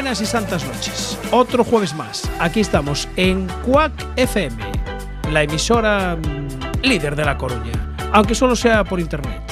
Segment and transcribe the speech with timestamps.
[0.00, 1.18] Buenas y santas noches.
[1.30, 2.22] Otro jueves más.
[2.38, 4.56] Aquí estamos en Quack FM,
[5.30, 7.72] la emisora mm, líder de La Coruña,
[8.10, 9.42] aunque solo sea por internet.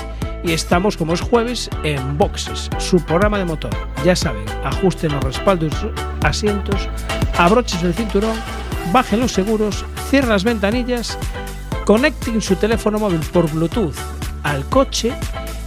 [0.43, 3.73] Y estamos, como es jueves, en Boxes, su programa de motor.
[4.07, 5.75] Ya saben, ajusten los respaldos
[6.23, 6.89] asientos,
[7.37, 8.37] abrochen el cinturón,
[8.91, 11.19] bajen los seguros, cierren las ventanillas,
[11.85, 13.97] conecten su teléfono móvil por Bluetooth
[14.45, 15.13] al coche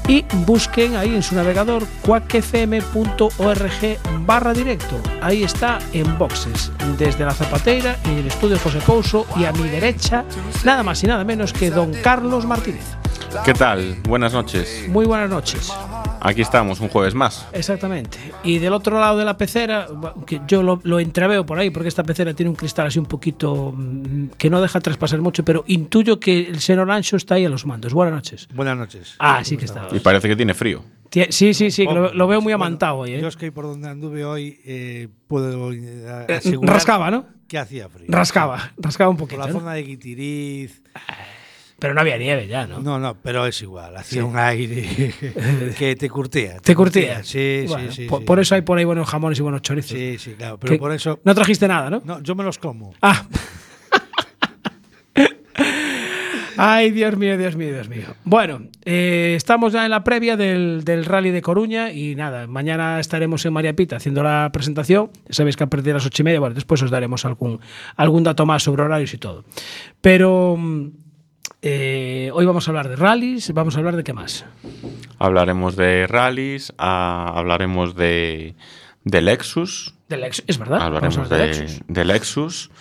[0.07, 4.99] y busquen ahí en su navegador quackfm.org barra directo.
[5.21, 9.67] Ahí está en boxes, desde la Zapateira y el estudio José Couso y a mi
[9.69, 10.25] derecha,
[10.63, 12.85] nada más y nada menos que don Carlos Martínez.
[13.45, 13.97] ¿Qué tal?
[14.07, 14.87] Buenas noches.
[14.89, 15.71] Muy buenas noches.
[16.23, 17.47] Aquí estamos, un jueves más.
[17.51, 18.17] Exactamente.
[18.43, 19.87] Y del otro lado de la pecera,
[20.27, 23.07] que yo lo, lo entreveo por ahí, porque esta pecera tiene un cristal así un
[23.07, 27.45] poquito mm, que no deja traspasar mucho, pero intuyo que el señor Ancho está ahí
[27.45, 27.93] a los mandos.
[27.93, 28.47] Buenas noches.
[28.53, 29.15] Buenas noches.
[29.19, 29.87] Ah, sí que está.
[29.91, 30.83] Y parece que tiene frío.
[31.29, 33.15] Sí, sí, sí, lo, lo veo muy Bueno, amantado hoy.
[33.15, 33.19] ¿eh?
[33.21, 37.25] Yo es que por donde anduve hoy eh, puedo eh, Eh, asegurar rascaba, ¿no?
[37.49, 38.05] que hacía frío.
[38.07, 39.41] Rascaba, rascaba un Por poquito.
[39.45, 39.59] la ¿no?
[39.59, 40.81] zona de Guitiriz.
[41.81, 42.79] Pero no había nieve ya, ¿no?
[42.79, 43.97] No, no, pero es igual.
[43.97, 45.11] Hacía un aire
[45.79, 46.59] que te curtía.
[46.59, 47.23] ¿Te curtía?
[47.23, 48.07] Sí, Bueno, sí, sí.
[48.07, 48.25] Por, sí.
[48.25, 49.97] por eso hay por ahí buenos jamones y buenos chorizos.
[49.97, 50.59] Sí, sí, claro.
[50.59, 51.19] Pero Que- por eso.
[51.23, 51.99] No trajiste nada, ¿no?
[52.05, 52.93] No, yo me los como.
[53.01, 53.25] Ah.
[56.57, 58.03] Ay, Dios mío, Dios mío, Dios mío.
[58.23, 62.99] Bueno, eh, estamos ya en la previa del, del Rally de Coruña y nada, mañana
[62.99, 65.09] estaremos en María Pita haciendo la presentación.
[65.29, 67.59] Sabéis que a partir de las ocho y media, bueno, después os daremos algún,
[67.95, 69.43] algún dato más sobre horarios y todo.
[70.01, 70.87] Pero mm,
[71.61, 74.45] eh, hoy vamos a hablar de rallies, vamos a hablar de qué más.
[75.19, 78.55] Hablaremos de rallies, ah, hablaremos de,
[79.03, 80.81] de Lexus, De Lexus, es verdad.
[80.81, 81.79] hablaremos de, de Lexus.
[81.87, 82.71] de Lexus,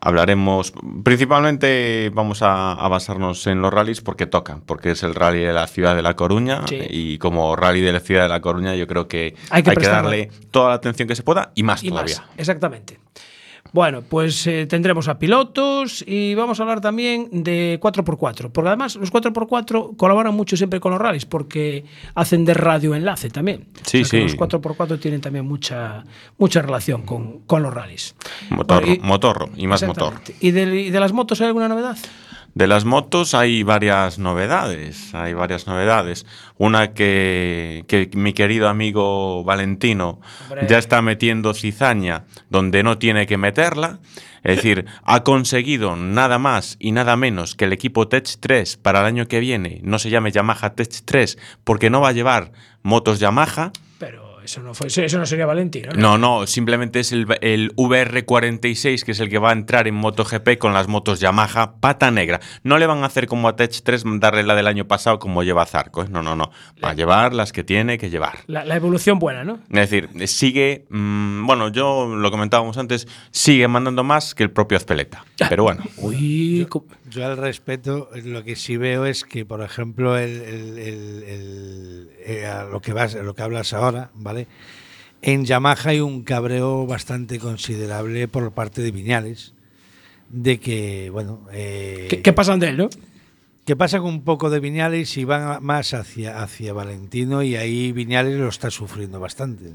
[0.00, 0.72] hablaremos,
[1.04, 5.52] principalmente vamos a, a basarnos en los rallies porque toca, porque es el rally de
[5.52, 6.78] la ciudad de La Coruña Sí.
[6.88, 9.86] y como rally de la ciudad de La Coruña yo creo que Hay hay que
[9.88, 12.18] darle toda la atención que se pueda y más y todavía.
[12.18, 12.26] más.
[12.36, 13.00] Exactamente.
[13.72, 18.96] Bueno, pues eh, tendremos a pilotos y vamos a hablar también de 4x4, porque además
[18.96, 21.84] los 4x4 colaboran mucho siempre con los rallies porque
[22.14, 23.66] hacen de radioenlace también.
[23.86, 24.36] Sí, O sea que sí.
[24.36, 26.04] Los 4x4 tienen también mucha,
[26.36, 28.14] mucha relación con, con los rallies.
[28.50, 30.14] Motorro, Bueno, y- motorro y más motor.
[30.40, 31.96] ¿Y de, y de las motos hay alguna novedad?
[32.54, 36.26] De las motos hay varias novedades, hay varias novedades.
[36.58, 40.66] Una que, que mi querido amigo Valentino Hombre.
[40.68, 44.00] ya está metiendo cizaña donde no tiene que meterla.
[44.44, 49.00] Es decir, ha conseguido nada más y nada menos que el equipo Tech 3 para
[49.00, 52.52] el año que viene no se llame Yamaha Tech 3 porque no va a llevar
[52.82, 53.72] motos Yamaha.
[54.44, 55.92] Eso no, fue, eso no sería Valentino.
[55.94, 59.94] No, no, simplemente es el, el VR46, que es el que va a entrar en
[59.94, 62.40] MotoGP con las motos Yamaha pata negra.
[62.62, 65.42] No le van a hacer como a Tech 3 darle la del año pasado como
[65.42, 66.02] lleva Zarco.
[66.04, 66.06] ¿eh?
[66.10, 66.50] No, no, no.
[66.84, 68.38] Va a llevar las que tiene que llevar.
[68.46, 69.60] La, la evolución buena, ¿no?
[69.70, 74.76] Es decir, sigue, mm, bueno, yo lo comentábamos antes, sigue mandando más que el propio
[74.76, 75.24] Azpeleta.
[75.48, 80.16] Pero bueno, Uy, co- Yo al respeto, lo que sí veo es que, por ejemplo,
[80.16, 84.46] el, el- el- el- eh, a lo, que vas, a lo que hablas ahora, ¿vale?
[85.20, 89.52] En Yamaha hay un cabreo bastante considerable por parte de Viñales,
[90.30, 91.46] de que, bueno...
[91.52, 92.88] eh, ¿qué, qué pasan de él, no?
[93.64, 97.92] que pasa con un poco de Viñales y van más hacia, hacia Valentino y ahí
[97.92, 99.74] Viñales lo está sufriendo bastante.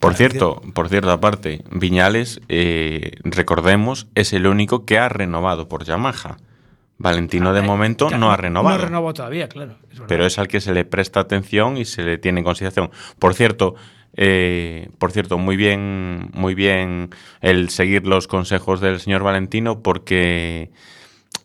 [0.00, 5.84] por cierto, por cierto, aparte, Viñales, eh, recordemos, es el único que ha renovado por
[5.84, 6.36] Yamaha.
[7.02, 8.78] Valentino de momento Ya, no ha renovado.
[8.78, 9.76] No ha renovado todavía, claro.
[9.90, 12.90] es pero es al que se le presta atención y se le tiene en consideración.
[13.18, 13.74] Por cierto,
[14.14, 17.10] eh, por cierto, muy bien, muy bien
[17.40, 20.70] el seguir los consejos del señor Valentino, porque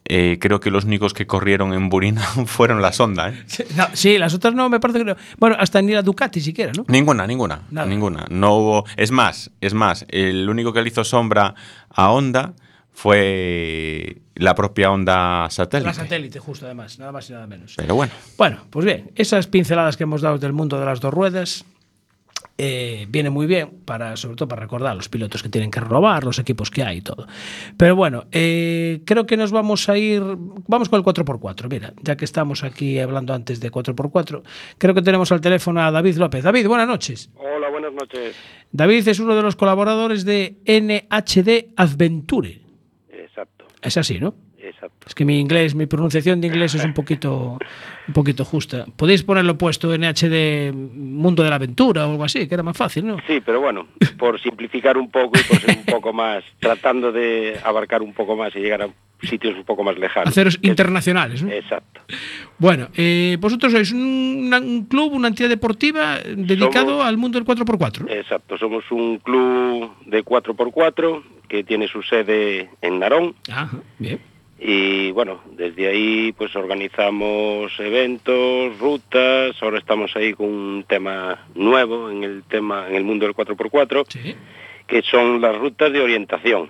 [0.06, 3.30] eh, creo que los únicos que corrieron en Burina fueron la Sonda.
[3.30, 3.44] ¿eh?
[3.76, 5.16] No, sí, las otras no me parece que no.
[5.38, 6.86] Bueno, hasta ni la Ducati siquiera, ¿no?
[6.88, 7.88] Ninguna, ninguna, Nada.
[7.88, 8.26] ninguna.
[8.30, 8.86] No hubo.
[8.96, 11.56] Es más, es más, el único que le hizo sombra
[11.90, 12.54] a Honda
[12.92, 15.88] fue la propia Honda satélite.
[15.88, 17.74] La satélite, justo además, nada más y nada menos.
[17.76, 18.12] Pero bueno.
[18.38, 21.66] Bueno, pues bien, esas pinceladas que hemos dado del mundo de las dos ruedas.
[22.60, 25.80] eh, viene muy bien para, sobre todo para recordar a los pilotos que tienen que
[25.80, 27.28] robar, los equipos que hay y todo.
[27.78, 30.24] Pero bueno, eh, creo que nos vamos a ir,
[30.68, 34.42] vamos con el 4x4, mira, ya que estamos aquí hablando antes de 4x4,
[34.78, 36.44] creo que tenemos al teléfono a David López.
[36.44, 37.30] David, buenas noches.
[37.36, 38.36] Hola, buenas noches.
[38.72, 42.67] David es uno de los colaboradores de NHD Adventure.
[43.82, 44.36] Es así, ¿no?
[44.68, 45.08] exacto.
[45.08, 47.58] Es que mi inglés, mi pronunciación de inglés es un poquito,
[48.08, 48.86] un poquito justa.
[48.96, 52.78] Podéis ponerlo puesto en HD Mundo de la Aventura o algo así, que era más
[52.78, 53.18] fácil, ¿no?
[53.28, 53.88] Sí, pero bueno,
[54.18, 58.36] por simplificar un poco y por ser un poco más, tratando de abarcar un poco
[58.36, 58.90] más y llegar a
[59.22, 60.30] sitios un poco más lejanos.
[60.30, 61.52] Haceros Es- internacionales, ¿no?
[61.52, 62.02] Exacto.
[62.60, 67.46] Bueno, eh, vosotros sois un, un club, una entidad deportiva dedicado Somos- al mundo del
[67.46, 68.06] 4x4.
[68.06, 68.12] ¿no?
[68.14, 74.20] Exacto, somos un club de 4x4 que tiene su sede en Narón Ajá, bien.
[74.60, 82.10] y bueno, desde ahí pues organizamos eventos, rutas, ahora estamos ahí con un tema nuevo
[82.12, 84.36] en el tema en el mundo del 4x4 Sí.
[84.88, 86.70] que son las rutas de orientación.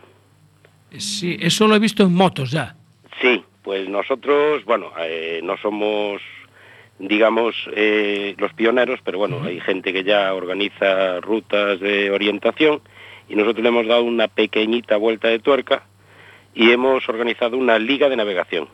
[0.98, 2.76] Sí, eso lo he visto en motos ya.
[3.22, 6.22] Sí, pues nosotros, bueno, eh, no somos,
[7.00, 12.82] digamos, eh, los pioneros, pero bueno, hay gente que ya organiza rutas de orientación
[13.28, 15.84] y nosotros le hemos dado una pequeñita vuelta de tuerca
[16.56, 18.68] y hemos organizado una liga de navegación.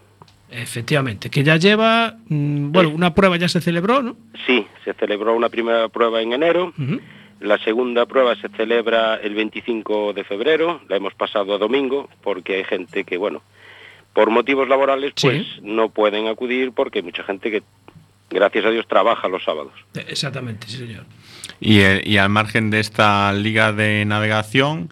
[0.49, 4.15] Efectivamente, que ya lleva, mm, bueno, una prueba ya se celebró, ¿no?
[4.45, 6.71] Sí, se celebró una primera prueba en enero.
[7.43, 12.55] La segunda prueba se celebra el 25 de febrero, la hemos pasado a domingo porque
[12.55, 13.41] hay gente que, bueno,
[14.13, 15.27] por motivos laborales Sí.
[15.27, 17.61] pues no pueden acudir porque hay mucha gente que,
[18.29, 19.73] gracias a Dios, trabaja los sábados.
[20.07, 21.03] Exactamente, sí, señor.
[21.59, 24.89] Y, eh, y al margen de esta liga de navegación,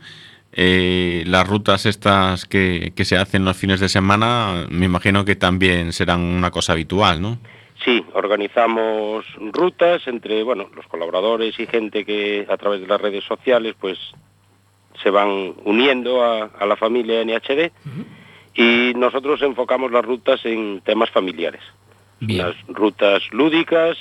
[0.52, 5.38] eh, las rutas estas que, que se hacen los fines de semana, me imagino que
[5.38, 7.38] también serán una cosa habitual, ¿no?
[7.84, 13.24] Sí, organizamos rutas entre, bueno, los colaboradores y gente que a través de las redes
[13.24, 13.98] sociales pues
[15.02, 17.72] se van uniendo a, a la familia NHD
[18.54, 21.62] y nosotros enfocamos las rutas en temas familiares.
[22.20, 22.46] Bien.
[22.46, 23.98] Unas rutas lúdicas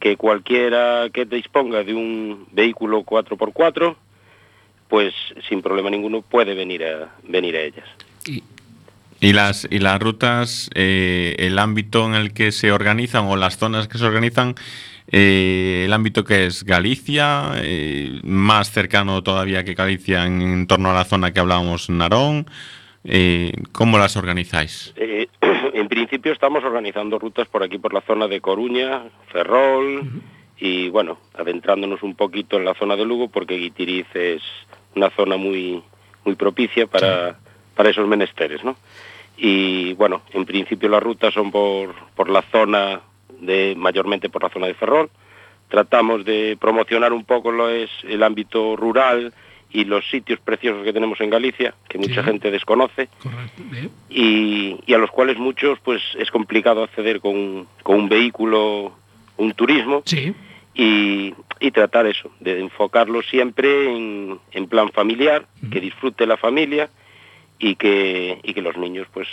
[0.00, 3.96] que cualquiera que disponga de un vehículo 4x4
[4.88, 5.14] pues
[5.48, 7.88] sin problema ninguno puede venir a venir a ellas.
[8.26, 8.42] Y,
[9.24, 13.56] Y las, y las rutas, eh, el ámbito en el que se organizan o las
[13.56, 14.54] zonas que se organizan,
[15.10, 20.90] eh, el ámbito que es Galicia, eh, más cercano todavía que Galicia en, en torno
[20.90, 22.44] a la zona que hablábamos, Narón,
[23.72, 24.94] ¿cómo las organizáis?
[25.72, 30.02] En principio estamos organizando rutas por aquí, por la zona de Coruña, Ferrol
[30.58, 34.42] y bueno, adentrándonos un poquito en la zona de Lugo porque Guitiriz es
[34.94, 35.82] una zona muy,
[36.26, 37.38] muy propicia para,
[37.74, 38.76] para esos menesteres, ¿no?
[39.36, 43.00] Y bueno, en principio las rutas son por, por la zona
[43.40, 45.10] de, mayormente por la zona de Ferrol.
[45.68, 49.32] Tratamos de promocionar un poco lo es el ámbito rural
[49.72, 52.28] y los sitios preciosos que tenemos en Galicia, que mucha Sí.
[52.28, 53.08] gente desconoce
[54.08, 58.92] y, y a los cuales muchos pues es complicado acceder con, con un vehículo,
[59.36, 60.32] un turismo Sí,
[60.74, 66.88] y, y tratar eso, de enfocarlo siempre en, en plan familiar, que disfrute la familia
[67.64, 69.26] y que, y que los niños pues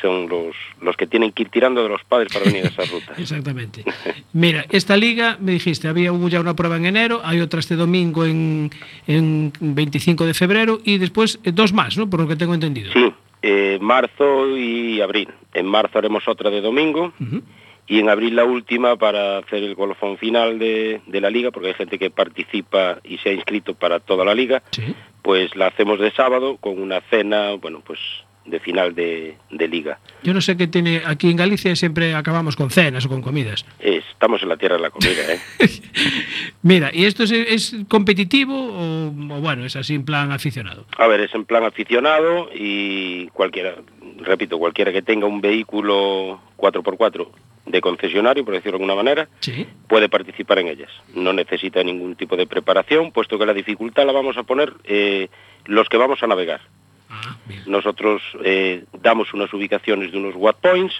[0.00, 2.90] son los, los que tienen que ir tirando de los padres para venir a esas
[2.90, 3.16] rutas.
[3.18, 3.84] exactamente.
[4.32, 7.76] Mira, esta liga, me dijiste, había hubo ya una prueba en enero, hay otra este
[7.76, 8.70] domingo en,
[9.06, 12.10] en 25 de febrero y después eh, dos más, ¿no?
[12.10, 12.92] Por lo que tengo entendido.
[12.92, 13.12] Sí,
[13.42, 15.28] eh, marzo y abril.
[15.54, 17.12] En marzo haremos otra de domingo
[17.86, 21.68] y en abril la última para hacer el colofón final de, de la liga, porque
[21.68, 24.82] hay gente que participa y se ha inscrito para toda la liga, Sí.
[25.22, 27.98] Pues la hacemos de sábado con una cena, bueno, pues
[28.44, 30.00] de final de, de liga.
[30.24, 31.00] Yo no sé qué tiene.
[31.06, 33.64] Aquí en Galicia siempre acabamos con cenas o con comidas.
[33.78, 35.40] Eh, Estamos en la tierra de la comida, ¿eh?
[36.62, 40.86] Mira, ¿y esto es, es competitivo o, o bueno, es así en plan aficionado?
[40.96, 43.74] A ver, es en plan aficionado y cualquiera,
[44.18, 47.28] repito, cualquiera que tenga un vehículo 4x4
[47.66, 49.66] de concesionario, por decirlo de alguna manera, Sí.
[49.88, 50.90] puede participar en ellas.
[51.14, 55.28] No necesita ningún tipo de preparación, puesto que la dificultad la vamos a poner eh,
[55.66, 56.60] los que vamos a navegar.
[57.08, 57.36] Ah.
[57.66, 60.94] Nosotros eh, damos unas ubicaciones de unos watt points,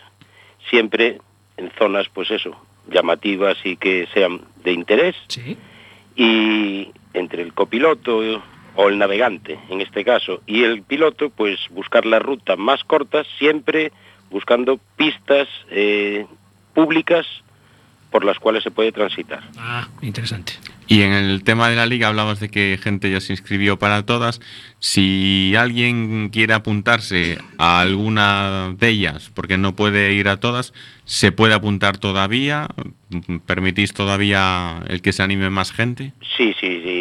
[0.71, 1.19] siempre
[1.57, 2.57] en zonas, pues eso,
[2.91, 5.57] llamativas y que sean de interés, Sí.
[6.17, 8.43] y entre el copiloto
[8.75, 13.25] o el navegante, en este caso, y el piloto, pues buscar la ruta más corta,
[13.39, 13.93] siempre
[14.31, 16.27] buscando pistas eh,
[16.75, 17.27] públicas
[18.11, 19.43] por las cuales se puede transitar.
[19.59, 20.53] Ah, interesante.
[20.87, 24.05] Y en el tema de la liga hablabas de que gente ya se inscribió para
[24.05, 24.41] todas.
[24.79, 30.75] Si alguien quiere apuntarse a alguna de ellas, porque no puede ir a todas,
[31.07, 32.69] ¿se puede apuntar todavía?
[33.47, 36.13] ¿Permitís todavía el que se anime más gente?
[36.37, 36.92] Sí, sí, sí.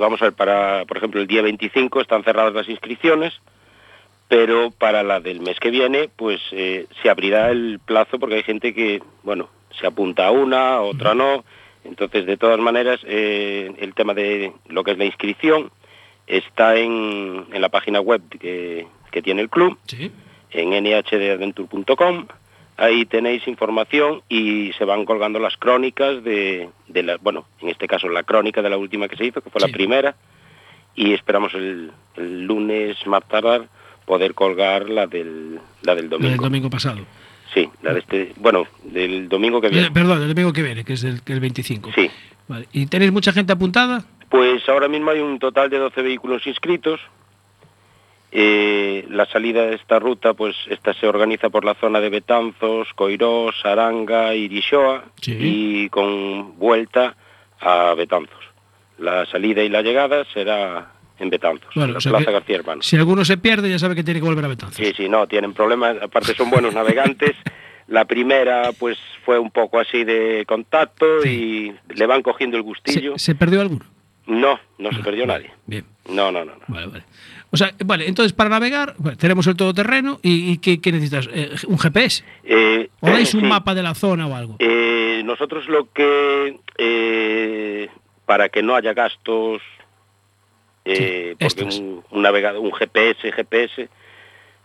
[0.00, 3.34] Vamos a ver, para, por ejemplo, el día 25 están cerradas las inscripciones,
[4.28, 8.42] pero para la del mes que viene, pues eh, se abrirá el plazo porque hay
[8.42, 11.44] gente que, bueno, se apunta a una, otra no.
[11.84, 15.70] Entonces, de todas maneras, eh, el tema de lo que es la inscripción
[16.26, 20.10] está en, en la página web que, que tiene el club, Sí.
[20.52, 22.26] en nhdadventure.com.
[22.80, 27.86] Ahí tenéis información y se van colgando las crónicas de, de la, bueno, en este
[27.86, 29.66] caso la crónica de la última que se hizo, que fue Sí.
[29.66, 30.14] la primera,
[30.94, 33.68] y esperamos el, el lunes más tardar
[34.06, 36.30] poder colgar la del, la del domingo.
[36.30, 37.00] del domingo pasado.
[37.52, 39.88] Sí, la de este, bueno, del domingo que viene.
[39.88, 41.90] Eh, perdón, el domingo que viene, que es el, el 25.
[41.94, 42.10] Sí.
[42.48, 42.66] Vale.
[42.72, 44.04] ¿Y tenéis mucha gente apuntada?
[44.30, 46.98] Pues ahora mismo hay un total de 12 vehículos inscritos.
[48.32, 52.88] Eh, la salida de esta ruta, pues esta se organiza por la zona de Betanzos,
[52.94, 55.36] Coirós, Aranga, Irishoa Sí.
[55.38, 57.16] y con vuelta
[57.60, 58.38] a Betanzos.
[58.98, 62.56] La salida y la llegada será en Betanzos, Bueno, en la o sea Plaza García
[62.56, 62.86] Hermanos.
[62.86, 64.76] Si alguno se pierde, ya sabe que tiene que volver a Betanzos.
[64.76, 67.34] Sí, sí, no, tienen problemas, aparte son buenos navegantes.
[67.88, 72.66] La primera pues fue un poco así de contacto y le van cogiendo el ¿Se,
[72.68, 73.18] gustillo.
[73.18, 73.84] se perdió alguno?
[74.26, 75.50] No, no se Ah, perdió nadie.
[75.66, 75.84] Bien.
[76.08, 76.62] No, no, no, no.
[76.68, 77.04] Vale, vale.
[77.52, 81.28] O sea, vale, entonces para navegar bueno, tenemos el todoterreno y, y ¿qué, qué necesitas?
[81.32, 82.22] Eh, ¿Un GPS?
[82.44, 83.46] Eh, ¿O dais un sí.
[83.46, 84.56] mapa de la zona o algo?
[84.60, 87.88] Eh, nosotros lo que, eh,
[88.26, 89.60] para que no haya gastos,
[90.84, 93.88] eh, Sí, porque un, un navegador, un GPS, GPS,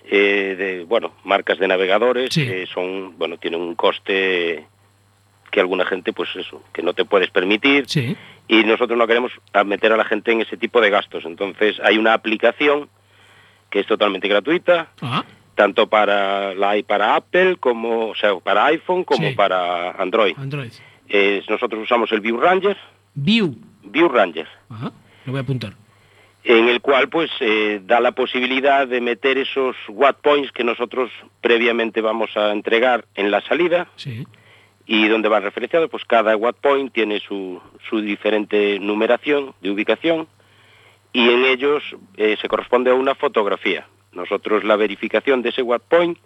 [0.08, 2.42] eh, de, bueno, marcas de navegadores, Sí.
[2.44, 4.66] eh, son, bueno, tienen un coste
[5.52, 8.16] que alguna gente, pues eso, que no te puedes permitir, Sí.
[8.48, 9.32] Y nosotros no queremos
[9.66, 11.26] meter a la gente en ese tipo de gastos.
[11.26, 12.90] Entonces hay una aplicación
[13.70, 15.24] que es totalmente gratuita, Ah,
[15.56, 19.36] tanto para la para Apple como o sea para iPhone como Sí.
[19.36, 20.36] para Android.
[20.38, 20.72] Android.
[21.10, 22.78] Eh, nosotros usamos el View Ranger,
[23.14, 23.56] View.
[23.84, 24.92] View Ranger, Ajá.
[25.26, 25.74] Lo voy a apuntar.
[26.44, 31.10] en el cual pues eh, da la posibilidad de meter esos watt points que nosotros
[31.42, 34.28] previamente vamos a entregar en la salida Sí.
[34.86, 40.28] Y donde van referenciados, pues cada watt point tiene su, su diferente numeración de ubicación
[41.14, 41.84] y en ellos
[42.18, 43.88] eh, se corresponde a una fotografía.
[44.12, 46.18] Nosotros la verificación de ese watt point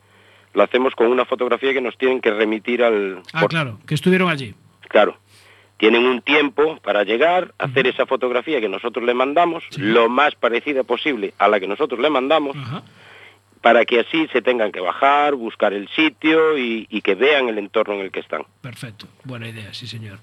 [0.53, 3.21] lo hacemos con una fotografía que nos tienen que remitir al...
[3.33, 4.55] Ah, por- claro, que estuvieron allí.
[4.87, 5.15] Claro.
[5.77, 9.79] Tienen un tiempo para llegar, hacer esa fotografía que nosotros le mandamos, Sí.
[9.81, 12.57] lo más parecida posible a la que nosotros le mandamos.
[13.69, 17.59] Para que así se tengan que bajar, buscar el sitio y, y que vean el
[17.59, 18.41] entorno en el que están.
[18.61, 19.05] Perfecto.
[19.23, 20.17] Buena idea, sí, señor.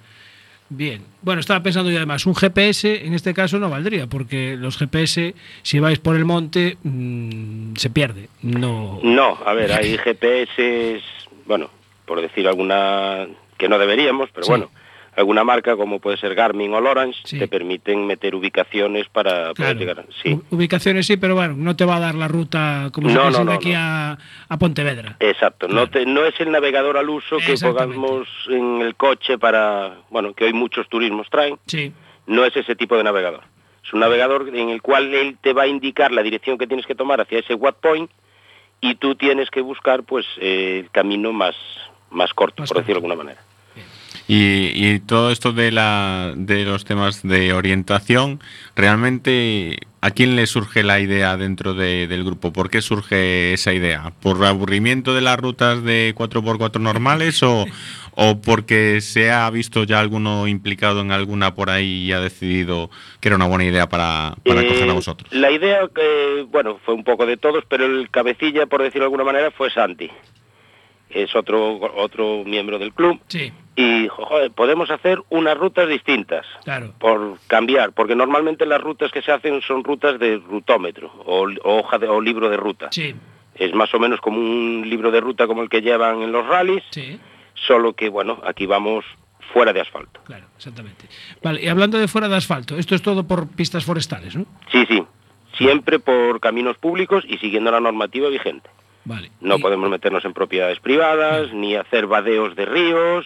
[0.69, 1.05] Bien.
[1.23, 5.37] Bueno, estaba pensando yo además, un GPS en este caso no valdría, porque los GPS,
[5.63, 8.29] si vais por el monte, mm, se pierde.
[8.43, 8.99] No.
[9.05, 11.01] No, a ver, hay GPS,
[11.45, 11.71] bueno,
[12.05, 14.51] por decir alguna que no deberíamos, pero Sí.
[14.51, 14.71] bueno,
[15.17, 17.39] alguna marca como puede ser Garmin o Lawrence Sí.
[17.39, 19.79] te permiten meter ubicaciones para poder Claro.
[19.79, 20.05] llegar.
[20.23, 23.23] Sí, Ubicaciones sí, pero bueno, no te va a dar la ruta como si No,
[23.23, 23.73] fuese no, de no, aquí.
[23.75, 24.19] A,
[24.49, 25.17] a Pontevedra.
[25.21, 25.67] exacto.
[25.69, 25.81] Claro.
[25.87, 30.35] No, te- no es el navegador al uso que pongamos en el coche para, bueno,
[30.35, 31.59] que hoy muchos turismos traen.
[31.67, 31.93] Sí.
[32.27, 33.41] No es ese tipo de navegador.
[33.85, 36.87] Es un navegador en el cual él te va a indicar la dirección que tienes
[36.87, 38.11] que tomar hacia ese watt point
[38.81, 41.55] y tú tienes que buscar pues eh, el camino más,
[42.11, 43.41] más corto, Más por decirlo de alguna manera.
[44.29, 48.41] Y, y todo esto de, la, de los temas de orientación,
[48.75, 52.53] realmente, ¿a quién le surge la idea dentro de- del grupo?
[52.53, 54.13] ¿Por qué surge esa idea?
[54.23, 57.67] ¿Por aburrimiento de las rutas de 4x4 normales o,
[58.17, 62.91] o porque se ha visto ya alguno implicado en alguna por ahí y ha decidido
[63.21, 65.33] que era una buena idea para, para Eh, coger a vosotros?
[65.33, 69.07] La idea, eh, bueno, fue un poco de todos, pero el cabecilla, por decirlo de
[69.07, 70.11] alguna manera, fue Santi.
[71.11, 73.21] Es otro, otro miembro del club.
[73.29, 76.47] Sí, Y joder, podemos hacer unas rutas distintas.
[76.65, 76.95] claro.
[76.99, 81.79] por cambiar, porque normalmente las rutas que se hacen son rutas de rutómetro o, o
[81.81, 82.89] hoja de, o libro de ruta.
[82.91, 83.15] Sí,
[83.55, 86.47] Es más o menos como un libro de ruta como el que llevan en los
[86.47, 87.21] rallies, sí,
[87.55, 89.05] solo que bueno, aquí vamos
[89.53, 90.21] fuera de asfalto.
[90.25, 91.07] claro, exactamente.
[91.43, 94.45] Vale, y hablando de fuera de asfalto, esto es todo por pistas forestales, ¿no?
[94.73, 95.03] Sí, sí,
[95.59, 98.69] siempre por caminos públicos y siguiendo la normativa vigente.
[99.05, 99.31] Vale.
[99.41, 103.25] No Y- podemos meternos en propiedades privadas, ni hacer vadeos de ríos,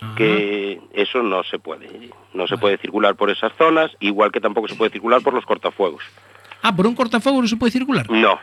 [0.00, 0.14] Ajá.
[0.16, 2.10] que eso no se puede.
[2.34, 5.44] No se puede circular por esas zonas, igual que tampoco se puede circular por los
[5.44, 6.02] cortafuegos.
[6.62, 8.08] Ah, por un cortafuego no se puede circular.
[8.10, 8.38] No,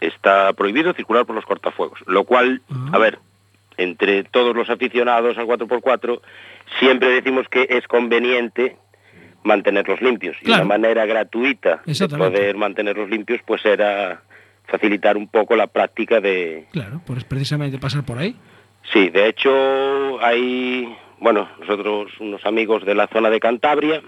[0.00, 2.90] está prohibido circular por los cortafuegos, lo cual, Ah.
[2.92, 3.18] a ver,
[3.76, 6.20] entre todos los aficionados al 4x4
[6.78, 8.76] siempre decimos que es conveniente
[9.44, 10.36] mantenerlos limpios.
[10.42, 14.22] Y una manera gratuita de poder mantenerlos limpios pues era
[14.66, 16.66] facilitar un poco la práctica de...
[16.72, 18.36] Claro, pues precisamente pasar por ahí.
[18.92, 24.02] Sí, de hecho hay, bueno, nosotros unos amigos de la zona de Cantabria,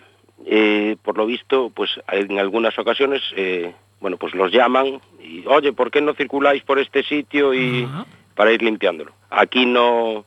[0.46, 5.72] eh, por lo visto, pues en algunas ocasiones, eh, bueno, pues los llaman y, oye,
[5.72, 7.88] ¿por qué no circuláis por este sitio y
[8.34, 9.12] para ir limpiándolo?
[9.30, 10.24] Aquí no,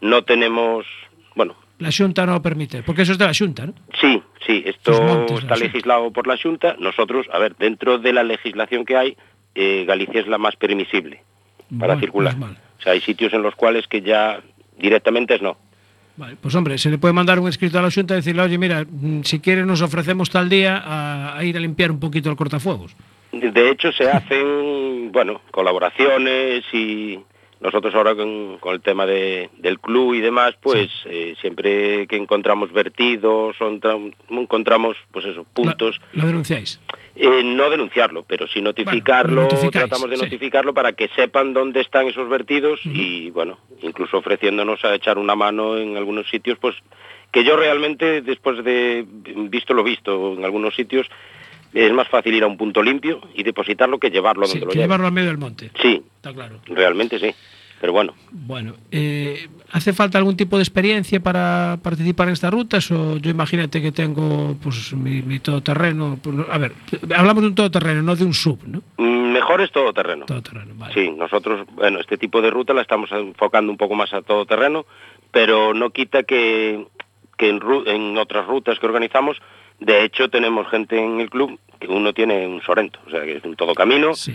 [0.00, 0.86] no tenemos,
[1.34, 3.74] bueno, La Xunta no lo permite, porque eso es de la Xunta, ¿no?
[4.00, 6.76] Sí, sí, esto montes, está legislado por la Junta.
[6.78, 9.16] Nosotros, a ver, dentro de la legislación que hay,
[9.54, 11.22] eh, Galicia es la más permisible
[11.78, 12.36] para Bueno, circular.
[12.36, 12.56] mal.
[12.78, 14.40] O sea, hay sitios en los cuales que ya
[14.78, 15.56] directamente es no.
[16.18, 18.56] Vale, pues hombre, se le puede mandar un escrito a la Xunta y decirle, oye,
[18.58, 22.30] mira, mm, si quieres nos ofrecemos tal día a, a ir a limpiar un poquito
[22.30, 22.96] el cortafuegos.
[23.32, 27.18] De hecho, se hacen, bueno, colaboraciones y
[27.60, 32.16] nosotros ahora con, con el tema de- del club y demás, pues eh, siempre que
[32.16, 33.78] encontramos vertidos o
[34.30, 36.80] encontramos, pues eso, puntos, La- ¿Lo denunciáis?
[37.18, 40.22] Eh, no denunciarlo, pero sí notificarlo, Bueno, tratamos de sí.
[40.24, 45.34] notificarlo para que sepan dónde están esos vertidos y bueno, incluso ofreciéndonos a echar una
[45.34, 46.74] mano en algunos sitios, pues
[47.32, 49.06] que yo realmente después de
[49.48, 51.06] visto lo visto en algunos sitios
[51.72, 54.72] es más fácil ir a un punto limpio y depositarlo que llevarlo Sí, donde lo
[54.72, 55.70] que llevarlo al medio del monte.
[55.80, 56.58] Sí, Está claro.
[56.66, 57.34] realmente sí.
[57.80, 62.90] Pero bueno, Bueno, eh, ¿hace falta algún tipo de experiencia para participar en estas rutas?
[62.90, 66.18] O yo imagínate que tengo pues mi, mi todoterreno.
[66.22, 66.72] pues, a ver,
[67.14, 68.82] hablamos de un todoterreno, no de un sub, ¿no?
[68.96, 70.24] mm, mejor es todo terreno.
[70.24, 70.94] Todoterreno, vale.
[70.94, 74.46] Sí, nosotros, bueno, este tipo de ruta la estamos enfocando un poco más a todo
[74.46, 74.86] terreno,
[75.30, 76.86] pero no quita que,
[77.36, 79.36] que en, en otras rutas que organizamos,
[79.80, 83.36] de hecho tenemos gente en el club que uno tiene un Sorento, o sea que
[83.36, 84.34] es un todo camino Sí.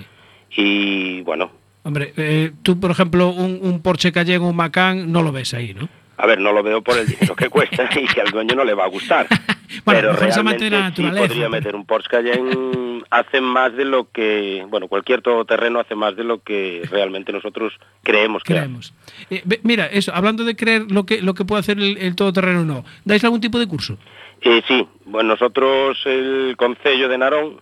[0.56, 1.50] y bueno,
[1.84, 5.74] Hombre, eh, tú, por ejemplo, un, un Porsche Cayenne un Macan no lo ves ahí,
[5.74, 5.90] ¿no?
[6.22, 8.64] a ver, no lo veo por el dinero que cuesta y que al dueño no
[8.64, 9.28] le va a gustar.
[9.86, 14.66] Bueno, pero realmente la sí podría meter un Porsche Cayenne, hace más de lo que,
[14.68, 17.72] bueno, cualquier todoterreno hace más de lo que realmente nosotros
[18.04, 18.64] creemos que hace.
[18.64, 18.94] Creemos.
[19.30, 22.60] Eh, mira, eso, hablando de creer lo que, lo que puede hacer el, el todoterreno
[22.60, 23.98] o no, ¿dais algún tipo de curso?
[24.42, 27.62] Eh, sí, bueno, nosotros el Concello de Narón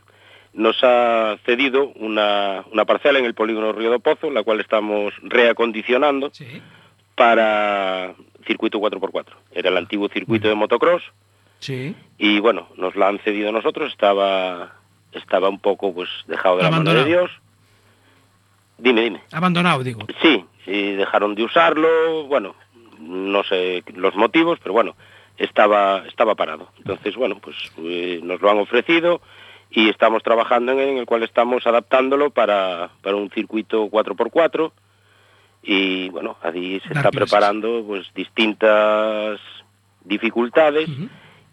[0.59, 5.13] nos ha cedido una, una parcela en el polígono Río do Pozo, la cual estamos
[5.23, 6.61] reacondicionando Sí.
[7.15, 8.13] para
[8.45, 9.25] circuito 4x4.
[9.53, 11.01] Era el antiguo circuito de motocross
[11.59, 11.95] Sí.
[12.17, 14.73] y bueno, nos la han cedido nosotros, estaba
[15.13, 17.05] estaba un poco pues dejado de la mano Abandonado.
[17.05, 17.31] de Dios.
[18.77, 19.21] Dime, dime.
[19.31, 20.01] Abandonado, digo.
[20.21, 22.55] Sí, sí, dejaron de usarlo, bueno,
[22.99, 24.95] no sé los motivos, pero bueno,
[25.37, 26.69] estaba, estaba parado.
[26.77, 29.21] Entonces, bueno, pues eh, nos lo han ofrecido
[29.71, 34.71] y estamos trabajando en él, en el cual estamos adaptándolo para, para un circuito 4x4
[35.63, 37.29] y bueno, ahí se Dar está clases.
[37.31, 39.39] preparando pues distintas
[40.03, 40.89] dificultades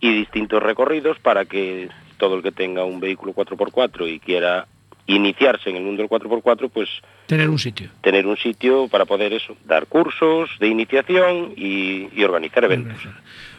[0.01, 4.67] y distintos recorridos para que todo el que tenga un vehículo 4x4 y quiera
[5.09, 6.89] iniciarse en el mundo del 4x4, pues
[7.27, 7.91] Tener un sitio.
[8.01, 12.99] tener un sitio para poder eso, dar cursos de iniciación y, y organizar eventos.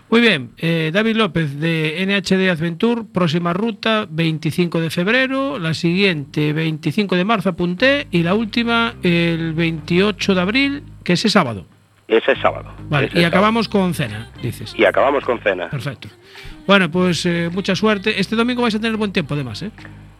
[0.09, 6.53] Muy bien, eh, David López de NHD Adventure, próxima ruta 25 de febrero, la siguiente
[6.53, 11.65] 25 de marzo apunté y la última el 28 de abril, que es el sábado.
[12.07, 12.71] Ese es sábado.
[12.89, 14.73] Vale, Ese y acabamos con cena, dices.
[14.77, 15.69] Y acabamos con cena.
[15.69, 16.07] Perfecto.
[16.65, 18.17] Bueno, pues eh, mucha suerte.
[18.17, 19.71] Este domingo vais a tener buen tiempo además, ¿eh?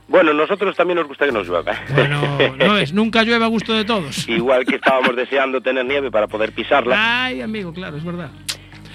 [0.09, 1.73] Bueno, nosotros también nos gusta que nos llueva.
[1.93, 4.27] Bueno, no es, nunca llueve a gusto de todos.
[4.27, 8.31] Igual que estábamos deseando tener nieve para poder pisarla, Ay, amigo, claro, es verdad.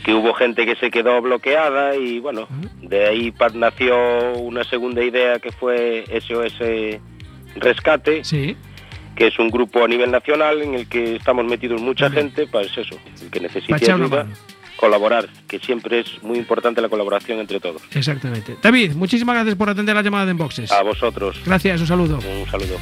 [0.04, 2.48] Que hubo gente que se quedó bloqueada y bueno,
[2.82, 6.58] de ahí nació una segunda idea que fue SOS
[7.56, 8.56] Rescate, Sí,
[9.14, 12.76] que es un grupo a nivel nacional en el que estamos metidos mucha gente, pues
[12.76, 14.26] eso, el que necesite ayuda,
[14.76, 17.82] colaborar, que siempre es muy importante la colaboración entre todos.
[17.94, 18.56] exactamente.
[18.62, 20.72] David, muchísimas gracias por atender la llamada de Enboxes.
[20.72, 22.18] A vosotros, Gracias, un saludo.
[22.18, 22.76] un saludo.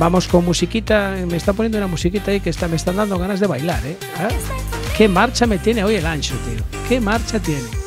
[0.00, 1.14] Vamos con musiquita.
[1.28, 3.98] Me está poniendo una musiquita ahí que está, me están dando ganas de bailar, ¿eh?
[4.16, 4.28] ¿Ah?
[4.96, 6.64] ¿Qué marcha me tiene hoy el ancho, tío?
[6.88, 7.79] ¿Qué marcha tiene?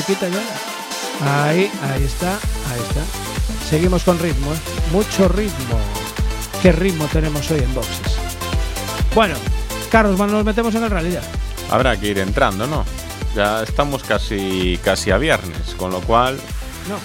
[0.00, 1.44] Musiquita ya.
[1.44, 3.68] Ahí, ahí está, ahí está.
[3.68, 4.56] Seguimos con ritmo, ¿eh?
[4.92, 5.78] Mucho ritmo.
[6.62, 8.16] ¿Qué ritmo tenemos hoy en boxes?
[9.14, 9.34] Bueno,
[9.90, 11.22] Carlos, bueno, nos metemos en el rally ya.
[11.70, 12.84] Habrá que ir entrando, ¿no?
[13.34, 16.36] Ya estamos casi, casi a viernes, con lo cual
[16.88, 16.96] No.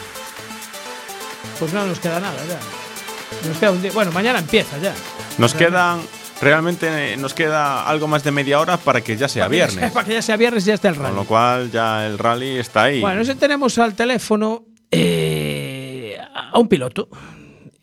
[1.60, 3.48] Pues no nos queda nada ya.
[3.48, 3.92] Nos queda un día.
[3.94, 4.94] Bueno, mañana empieza ya.
[5.38, 6.02] nos quedan,
[6.42, 9.92] realmente eh, nos queda algo más de media hora para que ya sea viernes.
[9.92, 11.16] Para que ya sea viernes ya está el Con rally.
[11.16, 13.02] lo cual ya el rally está ahí.
[13.02, 17.10] Bueno, ese tenemos al teléfono eh, a un piloto.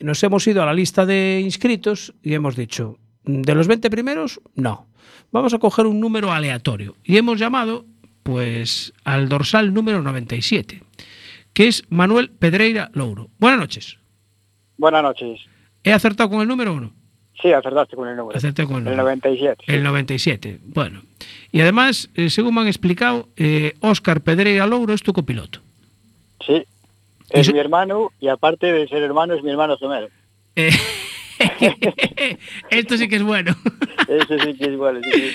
[0.00, 4.40] Nos hemos ido a la lista de inscritos y hemos dicho, de los 20 primeros,
[4.54, 4.88] no.
[5.30, 6.96] Vamos a coger un número aleatorio.
[7.04, 7.86] Y hemos llamado,
[8.22, 10.82] pues, al dorsal número 97,
[11.52, 13.30] que es Manuel Pedreira Louro.
[13.38, 13.98] Buenas noches.
[14.76, 15.40] Buenas noches.
[15.84, 16.92] ¿He acertado con el número o no?
[17.40, 18.36] Sí, acertaste con el número.
[18.36, 19.02] Acerté con el el número.
[19.02, 19.64] 97.
[19.66, 20.58] El 97.
[20.64, 21.02] Bueno.
[21.50, 25.60] Y además, eh, según me han explicado, eh, Óscar Pedreira Louro es tu copiloto.
[26.46, 26.64] Sí.
[27.30, 30.08] Es Eso- mi hermano y aparte de ser hermano es mi hermano gemelo.
[30.54, 30.70] Eh,
[32.70, 33.56] Esto sí que es bueno.
[34.08, 35.00] Ese sí que es bueno.
[35.02, 35.30] sí, sí.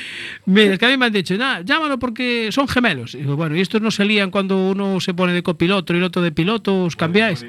[0.46, 3.16] Mira, es que a mí me han dicho, "Nah, llámalo porque son gemelos.
[3.16, 5.98] Y digo, bueno, ¿y estos no se lían cuando uno se pone de copiloto y
[5.98, 6.84] el otro de piloto?
[6.84, 7.46] ¿Os cambiáis?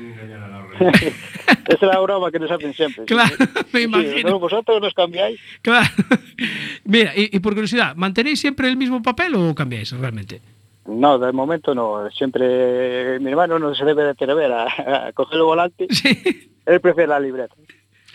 [1.67, 3.05] Esa es la broma que nos hacen siempre.
[3.05, 3.35] Claro,
[3.73, 3.87] sí.
[3.89, 5.39] me vosotros nos cambiáis.
[5.63, 5.89] Claro.
[6.85, 10.41] Mira, y, y por curiosidad, ¿mantenéis siempre el mismo papel o cambiáis realmente?
[10.87, 12.11] No, de momento no.
[12.11, 15.87] Siempre mi hermano no se debe de atrever a, a coger el volante.
[15.99, 16.51] Sí.
[16.67, 17.55] Él prefiere la libreta.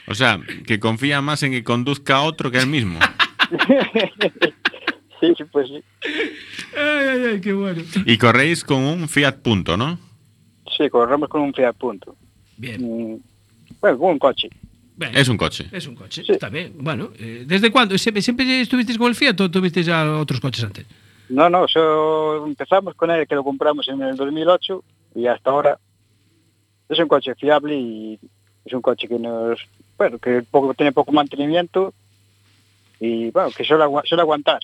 [0.07, 2.99] O sea, que confía más en que conduzca a otro que él mismo.
[5.19, 5.83] sí, pues sí.
[6.77, 7.81] Ay, ay, ay, qué bueno.
[8.05, 9.97] Y corréis con un Fiat Punto, ¿no?
[10.77, 12.15] Sí, corremos con un Fiat Punto.
[12.57, 12.81] Bien.
[12.81, 13.19] Mm,
[13.81, 14.49] Bueno, un coche.
[14.95, 15.67] Bueno, Es un coche.
[15.71, 16.31] es un coche, Sí.
[16.33, 16.73] está bien.
[16.77, 17.97] Bueno, eh, ¿desde cuándo?
[17.97, 20.85] ¿Siempre, ¿Siempre estuvisteis con el Fiat o tuvisteis ya otros coches antes?
[21.29, 24.83] No, no, so- empezamos con él que lo compramos en el 2008
[25.15, 25.79] y hasta ahora
[26.89, 28.19] es un coche fiable y
[28.65, 29.59] es un coche que nos,
[29.97, 31.93] bueno, que poco, tiene poco mantenimiento
[32.99, 34.59] y bueno, que suele, suele aguantar.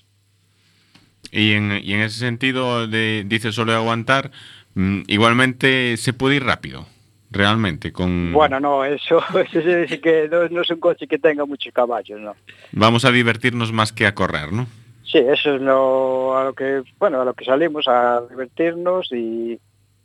[1.32, 4.30] Y en, y en ese sentido, de, dice solo aguantar,
[4.74, 6.86] mm, igualmente se puede ir rápido,
[7.30, 7.92] realmente.
[7.92, 11.72] Con, Bueno, no, eso, eso sí, que no, no es un coche que tenga muchos
[11.72, 12.34] caballos, no.
[12.72, 14.66] Vamos a divertirnos más que a correr, ¿no?
[15.04, 19.58] Sí, eso es lo, a lo que, bueno, a lo que salimos, a divertirnos y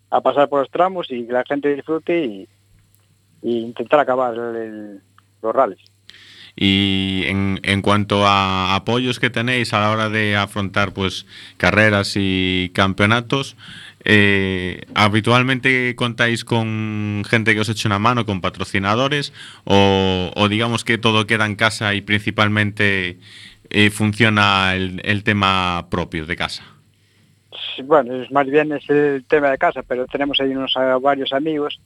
[0.10, 2.48] a pasar por los tramos y que la gente disfrute y,
[3.44, 5.02] y intentar acabar el-
[5.44, 5.80] los rallies.
[6.56, 11.26] Y en, en cuanto a apoyos que tenéis a la hora de afrontar pues
[11.58, 13.58] carreras y campeonatos,
[14.06, 19.34] eh, ¿habitualmente contáis con gente que os eche una mano, con patrocinadores?
[19.64, 23.18] O, digamos que todo queda en casa y principalmente
[23.72, 26.64] eh, funciona el, tema propio de casa?
[27.84, 31.34] Bueno, es más bien es el tema de casa, pero tenemos ahí unos a- varios
[31.34, 31.80] amigos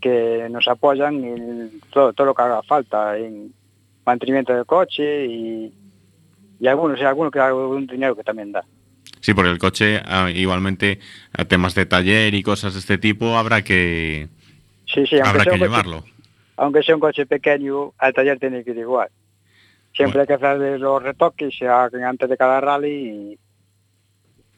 [0.00, 3.52] que nos apoyan en todo, lo que haga falta en
[4.04, 5.74] mantenimiento del coche y,
[6.58, 8.64] y algunos y algunos que algún dinero que también da.
[9.20, 11.00] Sí, porque el coche ah, igualmente
[11.32, 14.28] a temas de taller y cosas de este tipo habrá que,
[14.86, 16.04] Sí, sí, habrá que un coche, llevarlo.
[16.56, 19.08] aunque sea un coche pequeño, al taller tiene que ir igual.
[19.94, 23.38] Siempre hay que hacer los retoques se hagan antes de cada rally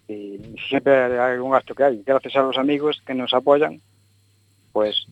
[0.09, 2.03] y, y siempre hay algún gasto que hay.
[2.05, 3.81] Gracias a los amigos que nos apoyan,
[4.73, 5.07] pues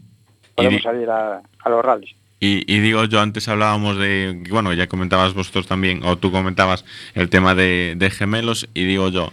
[0.54, 2.14] podemos salir a, a los rallies.
[2.38, 6.84] Y, y digo yo, antes hablábamos de, bueno, ya comentabas vosotros también, o tú comentabas
[7.14, 9.32] el tema de, de gemelos, y digo yo,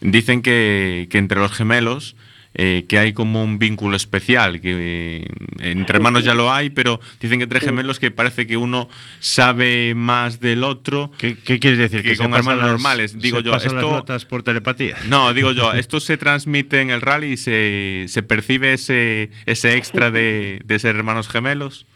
[0.00, 2.14] dicen que, que entre los gemelos
[2.56, 4.76] eh, que hay como un vínculo especial, que
[5.22, 8.88] eh, entre hermanos ya lo hay, pero dicen que entre gemelos que parece que uno
[9.18, 11.10] sabe más del otro.
[11.18, 12.02] ¿Qué, qué quieres decir?
[12.04, 13.18] Que se con hermanos las- normales.
[13.18, 14.96] Digo se yo, pasan las esto- notas por telepatía.
[15.08, 19.76] No, digo yo, esto se transmite en el rally y se, se percibe ese, ese
[19.76, 21.86] extra de, de ser hermanos gemelos.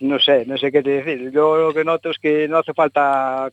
[0.00, 1.30] No sé, no sé qué te decir.
[1.30, 3.50] Yo lo que noto es que no hace falta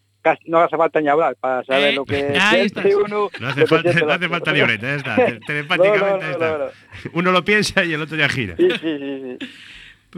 [0.47, 2.95] no hace falta ni hablar para saber Eh, lo que ahí siente estás.
[2.95, 3.29] uno.
[3.39, 5.15] No hace falta, no hace falta libreta, ya está.
[5.25, 6.57] Te- Telepáticamente No, no, está.
[6.57, 6.71] no, no.
[7.13, 8.55] Uno lo piensa y el otro ya gira.
[8.57, 9.47] Sí, sí, sí, sí.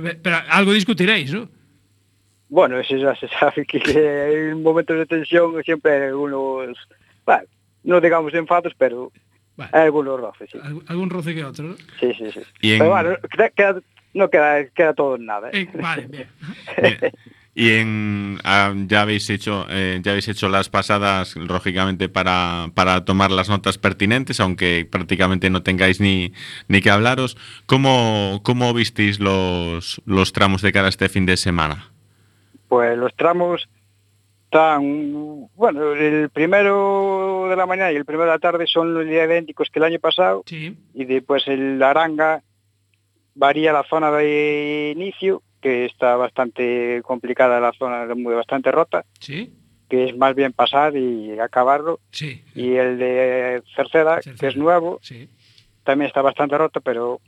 [0.01, 1.49] Pe- Pero algo discutiréis, ¿no?
[2.49, 3.79] Bueno, eso ya se sabe que,
[4.51, 6.77] en momentos de tensión siempre hay algunos,
[7.25, 7.43] bueno,
[7.83, 9.11] no digamos enfados, pero
[9.57, 9.71] Bueno.
[9.73, 10.57] hay algunos roces, sí.
[10.57, 11.75] Alg- Algún roce que otro, ¿no?
[11.99, 12.39] Sí, sí, sí.
[12.61, 13.81] Y en- Pero bueno, queda- queda-
[14.17, 15.49] no queda, queda todo en nada.
[15.49, 15.61] ¿eh?
[15.61, 16.27] Eh, vale, bien.
[16.81, 17.11] Bien.
[17.59, 23.03] Y en, ah, ya habéis hecho eh, ya habéis hecho las pasadas lógicamente para, para
[23.03, 26.33] tomar las notas pertinentes, aunque prácticamente no tengáis ni,
[26.67, 27.35] ni que hablaros.
[27.65, 31.89] ¿Cómo, cómo visteis los, los tramos de cara a este fin de semana?
[32.67, 33.67] Pues los tramos
[34.47, 39.69] están, bueno, el primero de la mañana y el primero de la tarde son idénticos
[39.69, 42.43] que el año pasado Sí, y después el Aranga
[43.37, 49.53] varía la zona de inicio, que está bastante complicada la zona, muy bastante rota, sí,
[49.89, 51.99] que es más bien pasar y acabarlo.
[52.11, 52.43] sí.
[52.55, 55.29] Y el de Cerceda, que es nuevo, Sí.
[55.83, 57.21] también está bastante roto, pero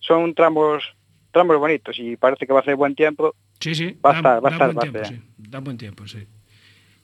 [0.00, 0.82] son tramos
[1.30, 3.34] tramos bonitos y parece que va a hacer buen tiempo.
[3.58, 3.96] Sí, sí.
[4.04, 5.20] Va a estar, va a estar, sí.
[5.62, 6.26] Buen tiempo, sí.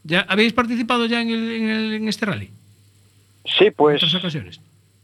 [0.04, 2.50] ¿Ya habéis participado ya en, el- en el- en este rally?
[3.44, 4.60] Sí, pues ¿En otras ocasiones?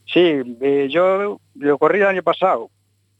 [0.06, 0.20] sí,
[0.60, 2.70] eh, yo lo corrí el año pasado,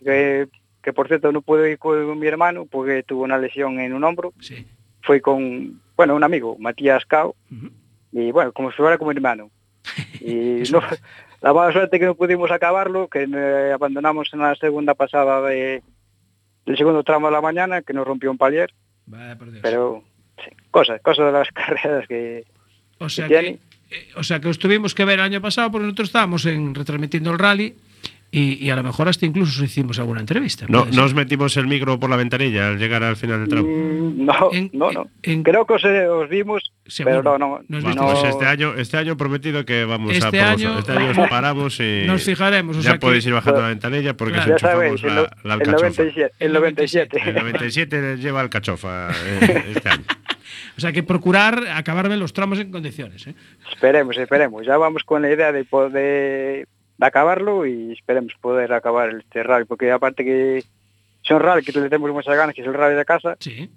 [0.05, 0.49] que,
[0.83, 4.05] que por cierto no pude ir con mi hermano porque tuvo una lesión en un
[4.05, 4.33] hombro.
[4.41, 4.67] Sí.
[5.03, 7.35] Fui con, bueno, un amigo, Matías Cao,
[8.13, 9.51] y bueno, como si fuera como hermano.
[10.21, 10.81] Y no,
[11.43, 15.83] la mala suerte que no pudimos acabarlo, que eh, abandonamos en la segunda pasada de,
[16.65, 18.73] del segundo tramo de la mañana, que nos rompió un palier,
[19.05, 19.61] Vaya por Dios.
[19.63, 20.03] pero
[20.43, 22.47] sí, cosas, cosas de las carreras que
[22.99, 23.59] o, sea que
[23.91, 26.75] eh, o sea que os tuvimos que ver el año pasado porque nosotros estábamos en,
[26.75, 27.77] retransmitiendo el rally
[28.37, 30.67] y, y a lo mejor hasta incluso os hicimos alguna entrevista.
[30.69, 33.69] No, no os metimos el micro por la ventanilla al llegar al final del tramo.
[33.69, 35.07] Mm, no, En- no, no.
[35.23, 37.23] en- Creo que os, eh, os vimos, Seguro.
[37.23, 37.59] pero no, no.
[37.69, 40.39] Nos Bueno, viste- no- pues este año, este año prometido que vamos a Este por
[40.41, 40.97] año- vosotros.
[40.99, 43.69] Este año os paramos y Nos fijaremos, o ya sea que- podéis ir bajando la
[43.69, 44.53] ventanilla porque Claro.
[44.53, 45.77] enchufamos sabéis, el, la, el alcachofa.
[45.79, 46.35] 97.
[46.41, 47.23] El 97.
[47.25, 50.05] El 97 lleva alcachofa eh, este año.
[50.77, 53.27] O sea que procurar acabarme los tramos en condiciones.
[53.29, 53.35] ¿eh?
[53.73, 54.67] Esperemos, esperemos.
[54.67, 59.65] Ya vamos con la idea de poder de acabarlo y esperemos poder acabar este rally,
[59.65, 60.65] porque aparte que
[61.23, 63.71] son rally que le tenemos muchas ganas, que es el rally de casa, Sí.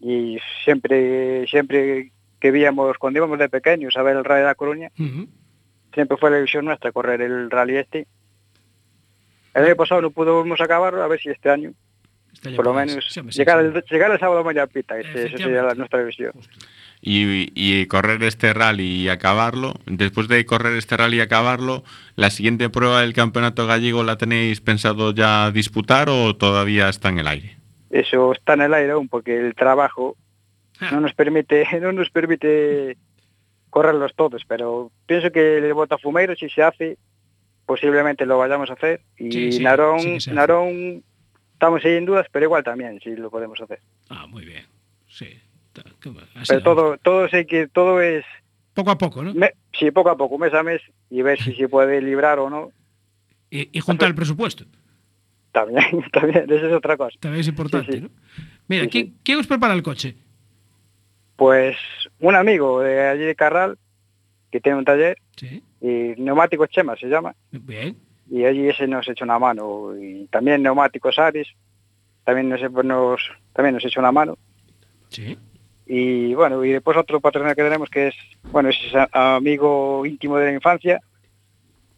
[0.00, 4.54] y siempre, siempre que víamos, cuando íbamos de pequeños a ver el rally de La
[4.54, 4.90] Coruña,
[5.94, 8.06] siempre fue la ilusión nuestra correr el rally este.
[9.54, 11.72] El año pasado no pudimos acabarlo, a ver si este año,
[12.32, 13.04] Este por lo menos.
[13.10, 16.32] Sí, sí, llegar, el, llegar el sábado mañana pita, esa sería la, nuestra ilusión.
[17.04, 19.74] Y, y correr este rally y acabarlo.
[19.86, 21.82] Después de correr este rally y acabarlo,
[22.14, 27.18] ¿la siguiente prueba del campeonato gallego la tenéis pensado ya disputar o todavía está en
[27.18, 27.56] el aire?
[27.90, 30.16] Eso está en el aire aún, porque el trabajo
[30.80, 30.88] Ah.
[30.92, 32.96] no nos permite no nos permite
[33.70, 36.98] correrlos todos pero pienso que el Botafumeiro si se hace
[37.66, 40.30] posiblemente lo vayamos a hacer y Sí, sí, Narón sí.
[40.32, 41.04] Narón
[41.52, 44.64] estamos ahí en dudas pero igual también sí lo podemos hacer Ah, muy bien.
[45.08, 45.28] Sí.
[46.48, 48.24] Pero todo todo sé que todo es
[48.74, 49.34] Poco a poco, ¿no?
[49.34, 50.80] me- sí poco a poco mes a mes
[51.10, 52.70] y ver si se puede librar o no
[53.50, 54.64] Y, y juntar el presupuesto.
[55.52, 58.04] también también eso es otra cosa También es importante, Sí, sí.
[58.04, 58.10] ¿no?
[58.68, 60.16] Mira, Sí, ¿quién, os prepara el coche?
[61.36, 61.76] pues
[62.20, 63.78] un amigo de allí de Carral
[64.50, 65.16] que tiene un taller
[65.80, 67.96] y neumáticos Chema se llama Bien.
[68.30, 71.48] y allí ese nos echó una mano y también neumáticos Aris
[72.24, 73.20] también nos, nos
[73.52, 74.38] también nos echó una mano
[75.08, 75.36] Sí.
[75.94, 78.14] y bueno, y después otro patrocinador que tenemos que es,
[78.50, 78.78] bueno, es
[79.12, 81.02] amigo íntimo de la infancia,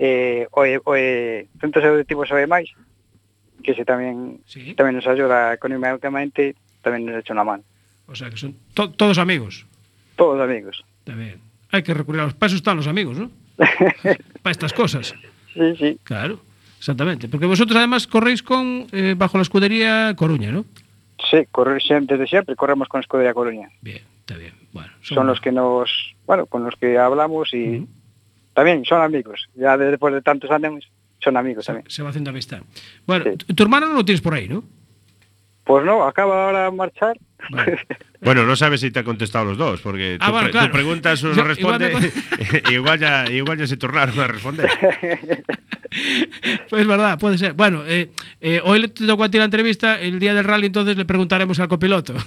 [0.00, 2.74] eh, oe, oe, Centro Educativo Sabe Máis,
[3.62, 4.74] que se tamén, ¿Sí?
[4.74, 7.62] tamén nos ayuda económicamente, tamén nos echa unha mano.
[8.10, 9.62] O sea, que son to todos amigos.
[10.18, 10.82] Todos amigos.
[11.06, 11.38] Tamén.
[11.70, 13.30] Hai que recurrir aos pasos están os amigos, ¿no?
[14.42, 15.14] Para estas cosas.
[15.54, 15.90] Sí, sí.
[16.02, 16.42] Claro,
[16.82, 17.30] exactamente.
[17.30, 20.66] Porque vosotros además corréis con eh, bajo la escudería Coruña, ¿no?
[21.30, 24.54] Sí correr siempre desde siempre corremos con Escudería Coruña Bien, está bien.
[24.72, 25.90] Bueno, son los que nos
[26.26, 27.86] bueno con los que hablamos y
[28.54, 30.88] también son amigos ya de- después de tantos años
[31.20, 32.62] son amigos se, también se va haciendo amistad.
[33.06, 33.54] Bueno, Sí.
[33.54, 34.62] tu hermano no lo tienes por ahí, ¿no?
[35.64, 37.16] Pues no, acaba ahora de marchar.
[38.22, 40.66] Bueno, no sabes si te ha contestado los dos, porque Ah, tú, bueno, claro.
[40.68, 42.12] tú preguntas, uno Yo- responde, igual
[42.72, 44.70] igual, ya, igual ya se tornaron a responder.
[46.68, 47.52] Pues verdad, puede ser.
[47.52, 50.96] Bueno, eh, eh, hoy le tocó a ti la entrevista, el día del rally, entonces
[50.96, 52.14] le preguntaremos al copiloto.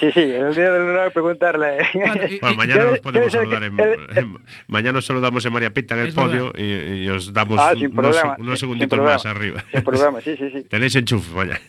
[0.00, 1.76] Sí, sí, el día del honor preguntarle.
[1.92, 5.94] Bueno, y- Bueno, mañana nos podemos saludar en, en- mañana os saludamos en María Pita
[5.94, 8.36] en el podio y, y os damos Ah, unos, problema.
[8.38, 9.16] unos segunditos problema.
[9.16, 9.62] más arriba.
[9.70, 10.62] Sin problema, sí, sí, sí.
[10.70, 11.60] Tenéis enchufe, vaya.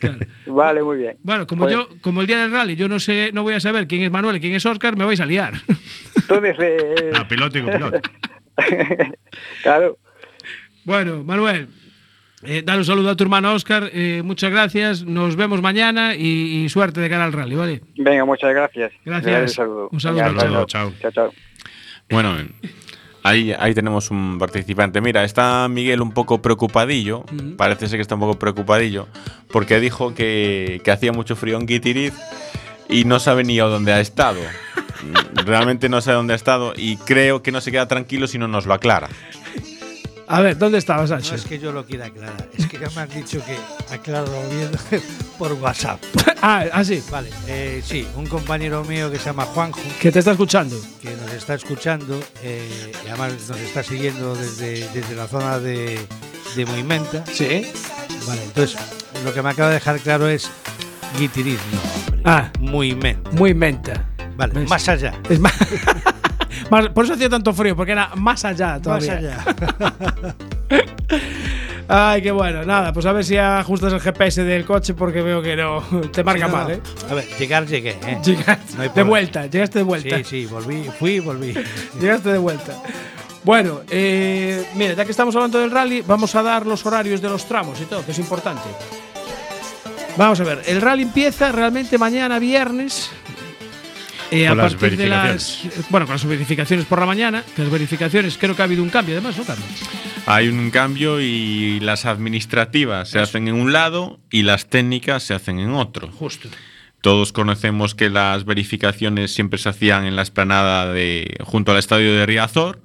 [0.46, 1.18] Vale, muy bien.
[1.22, 3.60] Bueno, como Pues, yo, como el día del rally, yo no sé, no voy a
[3.60, 5.54] saber quién es Manuel y quién es Oscar, me vais a liar.
[6.16, 8.00] Entonces, eh, Ah, piloto y copiloto.
[9.62, 9.98] claro.
[10.84, 11.68] bueno, Manuel,
[12.44, 16.64] eh, dale un saludo a tu hermano Oscar, eh, muchas gracias, nos vemos mañana y,
[16.64, 17.82] y suerte de cara al rally, ¿vale?
[17.96, 18.92] Venga, muchas gracias.
[19.04, 19.42] Gracias.
[19.42, 19.88] Un saludo.
[19.92, 20.24] Un saludo.
[20.24, 20.92] Venga, Saludo, chao.
[21.00, 21.32] Chao, chao.
[22.10, 22.36] Bueno,
[23.22, 25.00] ahí, ahí tenemos un participante.
[25.00, 27.24] Mira, está Miguel un poco preocupadillo.
[27.56, 29.08] Parece ser que está un poco preocupadillo.
[29.50, 32.12] Porque dijo que, que hacía mucho frío en Guitiriz
[32.88, 34.40] y no sabe ni a dónde ha estado.
[35.34, 38.48] Realmente no sabe dónde ha estado y creo que no se queda tranquilo si no
[38.48, 39.08] nos lo aclara.
[40.28, 41.40] A ver, ¿dónde estabas, No Sánchez?
[41.42, 43.54] es que yo lo quiera aclarar, es que ya me han dicho que
[43.92, 44.70] aclaro bien
[45.38, 46.00] por WhatsApp.
[46.42, 50.20] ah, ah, sí, Vale, eh, sí, un compañero mío que se llama Juanjo, que te
[50.20, 50.80] está escuchando.
[51.02, 55.98] que nos está escuchando eh, y además nos está siguiendo desde, desde la zona de,
[56.56, 57.24] de Moimenta.
[57.26, 57.70] Sí.
[58.26, 58.78] Vale, entonces
[59.24, 60.48] lo que me acaba de dejar claro es
[61.18, 61.58] Guitiriz,
[62.24, 62.32] hombre.
[62.32, 62.50] Ah.
[62.60, 63.30] Moimenta.
[63.32, 64.04] Muy menta.
[64.36, 64.68] Vale, ¿Ves?
[64.70, 65.12] más allá.
[65.28, 65.52] Es más,
[66.70, 69.16] más- por eso hacía tanto frío, porque era más allá Más todavía.
[69.18, 69.44] allá.
[71.88, 72.64] Ay, qué bueno.
[72.64, 75.82] Nada, pues a ver si ajustas el GPS del coche porque veo que no.
[76.12, 76.70] Te marca Sí, no, mal.
[76.70, 76.80] ¿eh?
[77.10, 78.18] A ver, llegar llegué, ¿eh?
[78.24, 80.16] Llegaste No de vuelta, llegaste de vuelta.
[80.18, 81.52] Sí, sí, volví, fui y volví.
[82.00, 82.72] Llegaste de vuelta.
[83.44, 87.28] Bueno, eh, mira, ya que estamos hablando del rally, vamos a dar los horarios de
[87.28, 88.62] los tramos y todo, que es importante.
[90.16, 93.10] Vamos a ver, el rally empieza realmente mañana viernes.
[94.30, 95.62] eh, a Con las partir de las.
[95.90, 97.44] Bueno, con las verificaciones por la mañana.
[97.56, 99.66] Que las verificaciones, creo que ha habido un cambio además, ¿no, Carlos?
[100.26, 105.34] Hay un cambio y las administrativas se hacen en un lado y las técnicas se
[105.34, 106.08] hacen en otro.
[106.12, 106.48] Justo.
[107.00, 112.14] Todos conocemos que las verificaciones siempre se hacían en la esplanada de junto al estadio
[112.14, 112.80] de Riazor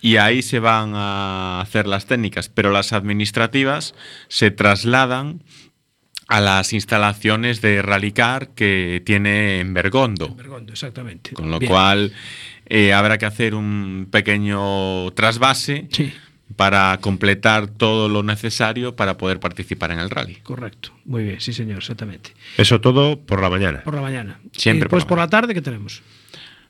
[0.00, 3.94] y ahí se van a hacer las técnicas, pero las administrativas
[4.28, 5.42] se trasladan
[6.32, 10.34] a las instalaciones de Rallycar que tiene en Bergondo.
[10.34, 11.32] Bergondo, exactamente.
[11.32, 11.70] Con lo Bien.
[11.70, 12.12] cual
[12.66, 16.10] eh, habrá que hacer un pequeño trasvase Sí,
[16.56, 20.36] para completar todo lo necesario para poder participar en el rally.
[20.36, 20.90] correcto.
[21.04, 22.32] Muy bien, sí, señor, exactamente.
[22.56, 23.82] Eso todo por la mañana.
[23.82, 24.40] Por la mañana.
[24.52, 26.02] Siempre Y después por por la tarde, ¿qué tenemos?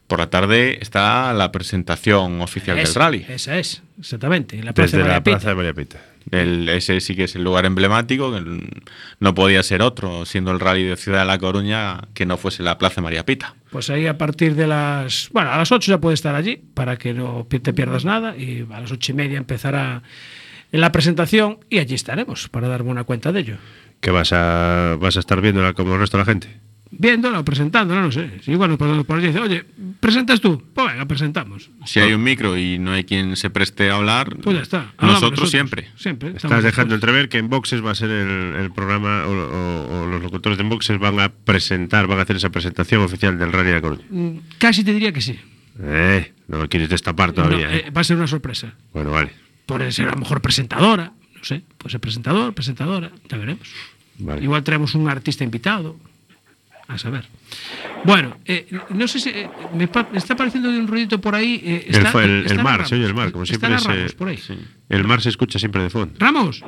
[0.09, 3.25] Por la tarde está la presentación oficial del rally.
[3.29, 4.59] Esa es, exactamente.
[4.59, 6.01] En la plaza Desde de la plaza de María Pita.
[6.33, 8.69] El- ese sí que es el lugar emblemático, que el-
[9.21, 12.63] no podía ser otro, siendo el rally de Ciudad de La Coruña, que no fuese
[12.65, 13.55] la Plaza María Pita.
[13.71, 15.29] Pues ahí a partir de las.
[15.33, 18.37] Bueno, a las 8 ya puede estar allí para que no te pierdas nada.
[18.37, 20.03] Y a las ocho y media empezará
[20.73, 23.57] en la presentación y allí estaremos para darme una cuenta de ello.
[24.01, 26.49] ¿Que vas a, vas a estar viéndola como el resto de la gente?
[26.95, 28.39] Viéndola o presentándola, no sé.
[28.45, 29.65] Si igual por, por allí dice, oye,
[29.99, 30.63] ¿presentas tú?
[30.75, 31.71] Pues venga, presentamos.
[31.87, 34.93] Si hay un micro y no hay quien se preste a hablar, Pues ya está.
[35.01, 35.89] Nosotros, siempre.
[35.97, 36.29] Siempre.
[36.29, 40.03] Estás estamos dejando entrever que en Boxes va a ser el, el programa o, o-
[40.03, 43.53] o los locutores de Boxes van a presentar, van a hacer esa presentación oficial del
[43.53, 44.05] Rally de La Coruña.
[44.11, 45.39] Mm, Casi te diría que sí.
[45.83, 47.69] Eh, no lo quieres destapar todavía.
[47.69, 47.85] No, eh.
[47.87, 48.75] eh, va a ser una sorpresa.
[48.93, 49.31] Bueno, vale.
[49.65, 53.67] Puede ser a lo mejor presentadora, no sé, puede ser presentador, presentadora, ya veremos.
[54.19, 54.43] Vale.
[54.45, 55.97] Igual traemos un artista invitado,
[56.95, 57.25] a saber.
[58.05, 61.61] Bueno, eh, no sé si eh, me, pa- me está pareciendo un ruidito por ahí.
[61.65, 63.59] eh, El, está- fue el, el están mar, Ramos, se oye el mar, como están
[63.61, 63.79] siempre.
[63.81, 64.39] se- Ramos por ahí.
[64.89, 66.15] El mar se escucha siempre de fondo.
[66.19, 66.63] Ramos,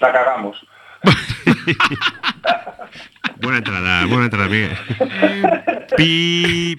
[0.00, 0.56] La cagamos.
[3.38, 4.76] Buena entrada, buena entrada, Miguel.
[5.96, 6.78] Pi.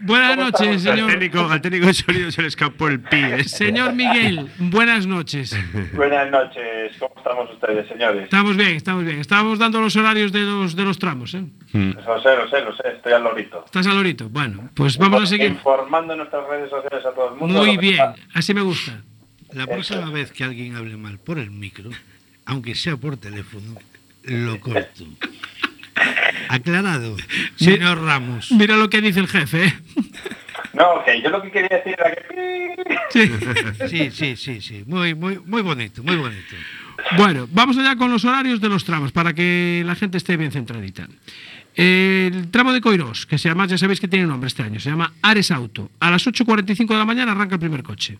[0.00, 1.10] buenas noches, Al señor.
[1.12, 3.16] técnico, al técnico de sonido se le escapó el pi.
[3.16, 3.44] ¿eh?
[3.44, 5.56] Señor Miguel, buenas noches.
[5.94, 6.92] Buenas noches.
[6.98, 8.24] ¿Cómo estamos ustedes, señores?
[8.24, 9.20] Estamos bien, estamos bien.
[9.20, 11.34] Estábamos dando los horarios de los, de los tramos.
[11.34, 11.44] ¿eh?
[11.72, 12.82] Lo sé, lo sé, lo sé.
[12.96, 13.62] Estoy al lorito.
[13.64, 14.28] ¿Estás al lorito?
[14.28, 15.46] Bueno, pues vamos a seguir.
[15.52, 17.60] Informando en nuestras redes sociales a todo el mundo.
[17.64, 18.00] Muy bien,
[18.34, 19.00] así me gusta.
[19.52, 21.88] La próxima vez que alguien hable mal por el micro,
[22.48, 23.76] aunque sea por teléfono,
[24.24, 25.04] lo corto.
[26.48, 27.16] Aclarado,
[27.56, 28.50] señor Ramos.
[28.52, 29.66] Mira lo que dice el jefe.
[29.66, 29.74] ¿eh?
[30.72, 32.76] No, que yo lo que quería decir era que...
[33.10, 33.30] Sí.
[33.88, 34.84] Sí, sí, sí, sí.
[34.86, 36.54] Muy, muy, muy bonito, muy bonito.
[37.16, 40.50] Bueno, vamos allá con los horarios de los tramos para que la gente esté bien
[40.50, 41.06] centradita.
[41.74, 44.90] El tramo de Coirós, que se llama, ya sabéis que tiene nombre este año, se
[44.90, 45.90] llama Ares Auto.
[46.00, 48.18] A las 8.45 de la mañana arranca el primer coche.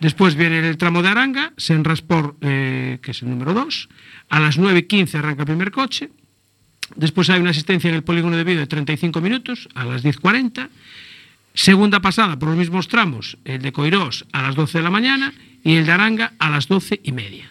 [0.00, 3.88] Después viene el tramo de Aranga, Senrasport, eh, que es el número 2.
[4.28, 6.10] A las 9.15 arranca el primer coche.
[6.94, 10.68] Después hay una asistencia en el polígono de Vido de 35 minutos a las 10.40.
[11.54, 15.32] Segunda pasada por los mismos tramos, el de Coirós a las 12 de la mañana
[15.64, 17.50] y el de Aranga a las 12 y media.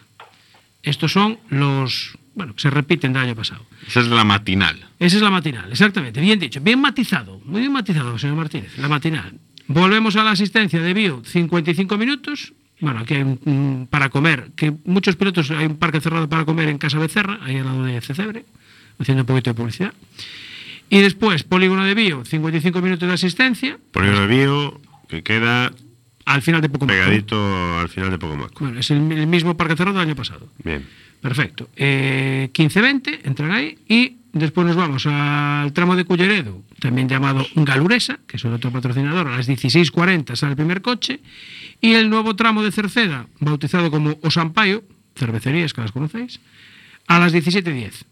[0.84, 3.66] Estos son los, bueno, que se repiten del año pasado.
[3.86, 4.86] Esa es la matinal.
[5.00, 6.20] Esa es la matinal, exactamente.
[6.20, 9.34] Bien dicho, bien matizado, muy bien matizado, señor Martínez, la matinal.
[9.68, 12.52] Volvemos a la asistencia de Bio, 55 minutos.
[12.80, 16.68] Bueno, aquí hay un, para comer, que muchos pilotos, hay un parque cerrado para comer
[16.68, 18.44] en Casa Becerra, ahí al lado de Cecebre,
[18.98, 19.94] haciendo un poquito de publicidad.
[20.88, 25.72] Y después, polígono de Bio, 55 minutos de asistencia, Polígono de Bio, que queda
[26.26, 26.94] al final de poco más.
[26.94, 28.54] pegadito al final de Pocomaco.
[28.60, 30.48] Bueno, es el, el mismo parque cerrado del año pasado.
[30.62, 30.84] Bien.
[31.20, 31.68] Perfecto.
[31.76, 38.18] Eh, 15-20, entran ahí y después nos vamos al tramo de Culleredo, también llamado Galuresa,
[38.26, 41.20] que es otro patrocinador, a las 16.40 sale el primer coche,
[41.80, 44.84] y el nuevo tramo de Cerceda, bautizado como Osampaio,
[45.14, 46.40] cervecerías que las conocéis,
[47.06, 48.04] a las 17.10.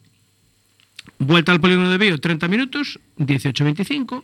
[1.18, 4.22] Vuelta al polígono de Bio, 30 minutos, 18.25.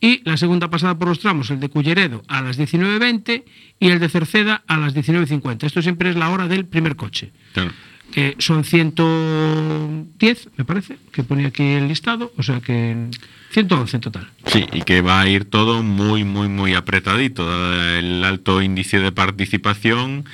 [0.00, 3.44] Y la segunda pasada por los tramos, el de Culleredo a las 19.20
[3.78, 5.64] y el de Cerceda a las 19.50.
[5.64, 7.72] Esto siempre es la hora del primer coche Claro.
[8.12, 13.08] Que son 110, me parece, que ponía aquí el listado, o sea que
[13.52, 14.28] 111 en total.
[14.46, 17.48] Sí, y que va a ir todo muy, muy, muy apretadito.
[17.96, 20.24] El alto índice de participación.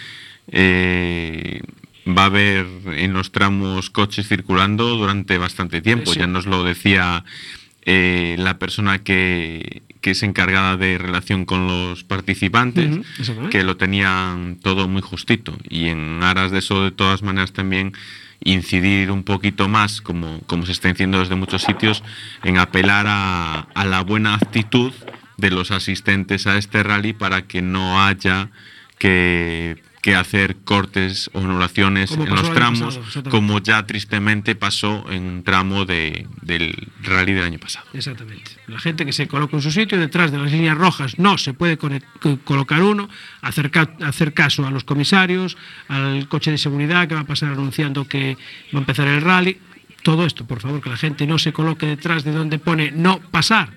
[0.49, 1.61] eh,
[2.07, 6.11] va a haber en los tramos coches circulando durante bastante tiempo.
[6.11, 6.21] Eh, sí.
[6.21, 7.25] Ya nos lo decía
[7.85, 13.01] eh, la persona que, que es encargada de relación con los participantes,
[13.51, 15.59] que lo tenían todo muy justito.
[15.69, 17.93] Y en aras de eso, de todas maneras, también
[18.39, 22.05] incidir un poquito más, como, como se está diciendo desde muchos sitios,
[22.45, 24.93] en apelar a, a la buena actitud
[25.39, 28.51] de los asistentes a este rally para que no haya
[28.99, 35.05] que, que hacer cortes o anulaciones Como en los tramos, pasado, como ya tristemente pasó
[35.11, 37.87] en un tramo de- del rally del año pasado.
[37.93, 38.53] Exactamente.
[38.69, 41.55] La gente que se coloca en su sitio, detrás de las líneas rojas no se
[41.55, 41.77] puede
[42.45, 43.09] colocar uno,
[43.43, 45.57] hacer, ca- hacer caso a los comisarios,
[45.89, 48.37] al coche de seguridad que va a pasar anunciando que
[48.73, 49.59] va a empezar el rally.
[50.05, 53.19] Todo esto, por favor, que la gente no se coloque detrás de donde pone no
[53.19, 53.71] pasar,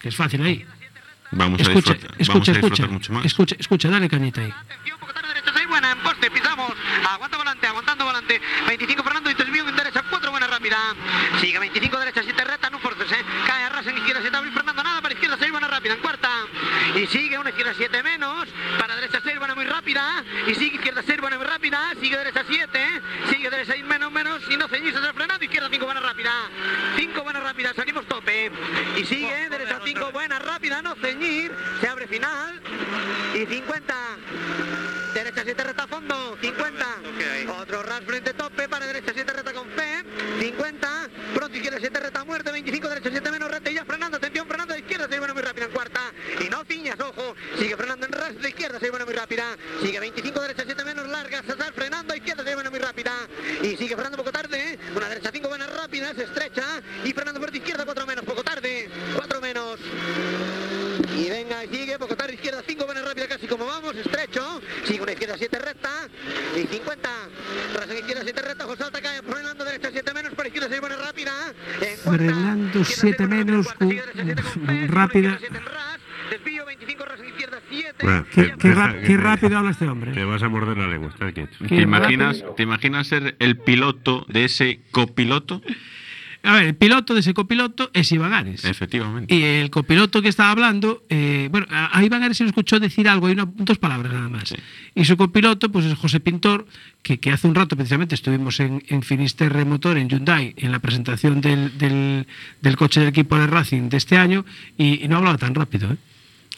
[0.00, 0.64] que es fácil ahí.
[1.32, 3.24] Vamos Escucha, a disfrutar, vamos escucha, a disfrutar escucha, mucho más.
[3.26, 4.52] escucha, escucha, dale cañita ahí.
[6.06, 6.70] Poste, pisamos,
[7.10, 10.78] aguanta volante, aguantando volante, 25 Fernando y 3 en derecha, 4 buena rápida,
[11.40, 14.52] sigue 25 derecha, 7 recta, no forces, eh, cae a ras en izquierda, 7 abril
[14.52, 16.30] Fernando, nada para izquierda, 6 buena rápida, en cuarta,
[16.94, 18.48] y sigue una izquierda 7 menos,
[18.78, 22.44] para derecha 6 buena muy rápida, y sigue izquierda 6 buena muy rápida, sigue derecha
[22.46, 26.32] 7, sigue derecha 6 menos menos, y no ceñirse del frenado, izquierda 5 buena rápida,
[26.94, 28.52] 5 buena rápida, salimos tope,
[28.96, 32.60] y sigue derecha 5 buena rápida, no ceñir, se abre final,
[33.34, 35.05] y 50.
[35.16, 36.86] Derecha 7 recta a fondo, 50.
[37.58, 40.04] Otro ras frente tope para derecha 7 recta con fe,
[40.40, 41.08] 50.
[41.34, 44.74] Pronto izquierda 7 recta muerte, 25 derecha 7 menos recta y ya frenando, atención frenando
[44.74, 46.12] de izquierda, se bueno muy rápida en cuarta.
[46.38, 49.56] Y no ciñas, ojo, sigue frenando en ras de izquierda, se bueno muy rápida.
[49.80, 53.12] Sigue 25 derecha 7 menos larga, Sazar frenando izquierda, se bueno muy rápida.
[53.62, 54.78] Y sigue frenando poco tarde, ¿eh?
[54.94, 56.82] una derecha 5 buena rápida, se estrecha.
[57.04, 59.80] Y frenando por izquierda 4 menos, poco tarde, 4 menos.
[61.16, 64.60] Y venga, y sigue, poco tarde, izquierda 5, buena rápida, casi como vamos, estrecho.
[64.84, 65.90] Sigue una izquierda 7 recta.
[66.56, 67.08] Y 50.
[67.72, 70.80] Tras en izquierda 7 recta, José Alta cae, frenando derecha 7 menos, para izquierda 6
[70.80, 71.32] buena rápida.
[71.80, 73.66] Izquierda 7 seis, buena menos,
[74.90, 75.38] rápida,
[76.30, 77.94] Desvío 25 ras en izquierda 7.
[78.02, 80.12] Bueno, Qué, qué deja ra- que qué te- rápido habla este hombre.
[80.12, 81.56] Te vas a morder la lengua, está quieto.
[81.68, 82.54] ¿Te imaginas, rápido.
[82.56, 85.62] ¿Te imaginas ser el piloto de ese copiloto?
[86.46, 88.64] A ver, el piloto de ese copiloto es Iván Ares.
[88.64, 89.34] Efectivamente.
[89.34, 92.78] Y el copiloto que estaba hablando, eh, bueno, a a Iván Ares se lo escuchó
[92.78, 94.48] decir algo, hay una- dos palabras nada más.
[94.48, 94.56] Sí.
[94.94, 96.66] Y su copiloto, pues es José Pintor,
[97.02, 100.78] que, que hace un rato precisamente estuvimos en, en Finisterre Motor, en Hyundai, en la
[100.78, 102.26] presentación del, del-
[102.62, 104.44] del coche del equipo de Racing de este año,
[104.78, 105.90] y, y no hablaba tan rápido.
[105.92, 105.96] ¿eh?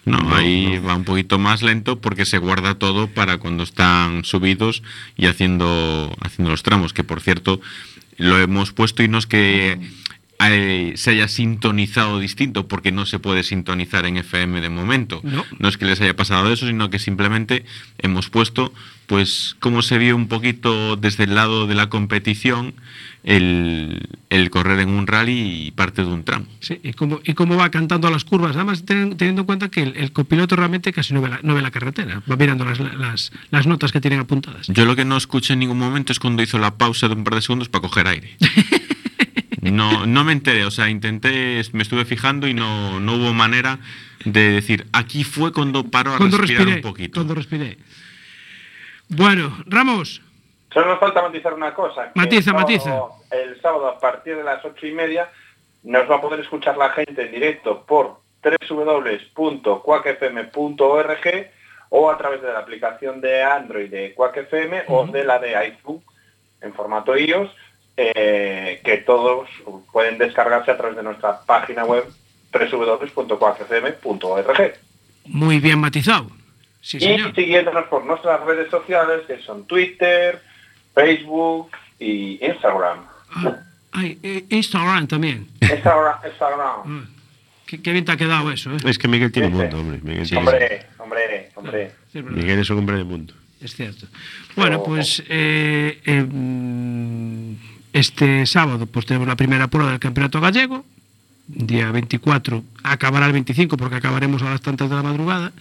[0.05, 4.83] No, ahí va un poquito más lento porque se guarda todo para cuando están subidos
[5.17, 7.61] y haciendo, haciendo los tramos, que por cierto
[8.19, 9.79] lo hemos puesto y no es que
[10.41, 15.21] eh, se haya sintonizado distinto porque no se puede sintonizar en FM de momento.
[15.25, 15.69] No.
[15.69, 17.65] es que les haya pasado eso, sino que simplemente
[17.99, 18.73] hemos puesto
[19.07, 22.75] pues cómo se vio un poquito desde el lado de la competición
[23.25, 26.47] el, el correr en un rally y parte de un tramo.
[26.61, 28.55] Sí, y cómo, y cómo va cantando a las curvas.
[28.57, 31.55] Además, ten- teniendo en cuenta que el, el copiloto realmente casi no ve la, no
[31.55, 34.67] ve la carretera, va mirando las, las, las notas que tienen apuntadas.
[34.69, 37.25] Yo lo que no escuché en ningún momento es cuando hizo la pausa de un
[37.25, 38.37] par de segundos para coger aire.
[39.61, 43.81] No, no me enteré, o sea, intenté, me estuve fijando y no, no hubo manera
[44.25, 47.15] de decir, aquí fue cuando paró a Cuando respirar respiré, un poquito.
[47.15, 47.77] cuando respiré.
[49.09, 50.23] Bueno, Ramos,
[50.73, 52.13] Solo nos falta matizar una cosa.
[52.15, 53.01] Matiza, sábado- matiza.
[53.31, 55.29] El sábado a partir de las ocho y media
[55.83, 58.19] nos va a poder escuchar la gente en directo por
[60.09, 61.51] www.quackfm.org
[61.91, 65.57] o a través de la aplicación de Android de Quack FM o de la de
[65.57, 66.03] iPhone
[66.61, 67.51] en formato iOS,
[67.97, 69.49] eh, que todos
[69.93, 72.05] pueden descargarse a través de nuestra página web
[72.53, 74.75] www.quackfm.org.
[75.27, 76.27] Muy bien matizado.
[76.81, 77.35] Sí, y señor.
[77.35, 80.41] siguiéndonos por nuestras redes sociales, que son Twitter,
[81.03, 81.71] Facebook
[82.01, 82.99] y Instagram.
[83.93, 85.47] Ay, eh, Instagram también.
[85.61, 86.61] Instagram, Instagram.
[86.87, 87.05] Ah,
[87.67, 88.79] Qué, qué bien te ha quedado eso, ¿eh?
[88.87, 90.01] Es que Miguel tiene Sí, mundo, hombre.
[90.03, 91.91] Miguel, tiene- Hombre, hombre, hombre.
[92.11, 92.39] Sí, es verdad.
[92.39, 93.35] Miguel es un hombre de mundo.
[93.61, 94.07] Es cierto.
[94.57, 97.53] Bueno, pues eh, eh, mm,
[97.93, 100.85] este sábado pues tenemos la primera prueba del Campeonato Gallego.
[101.47, 105.53] Día 24 acabará el 25 porque acabaremos a las tantas de la madrugada.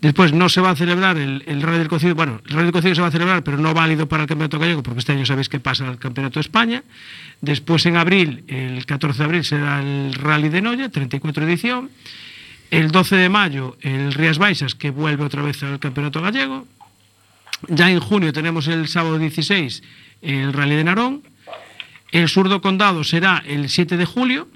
[0.00, 2.14] Después no se va a celebrar el, Rally del Cocido.
[2.14, 4.58] Bueno, el Rally del Cocido se va a celebrar, pero no válido para el Campeonato
[4.58, 6.82] Gallego porque este año sabéis que pasa al Campeonato de España.
[7.42, 11.90] Después en abril, el 14 de abril, será el Rally de Noya, 34 edición.
[12.70, 16.66] El 12 de mayo, el Rías Baixas, que vuelve otra vez al Campeonato Gallego.
[17.68, 19.82] Ya en junio tenemos el sábado 16
[20.22, 21.22] el Rally de Narón.
[22.12, 24.48] El Surdo Condado será el 7 de julio.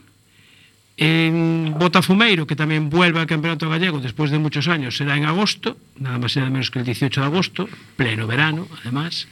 [0.96, 5.76] En Botafumeiro, que también vuelve al Campeonato Gallego después de muchos años, será en agosto,
[5.98, 9.26] nada más y nada menos que el 18 de agosto, pleno verano, además.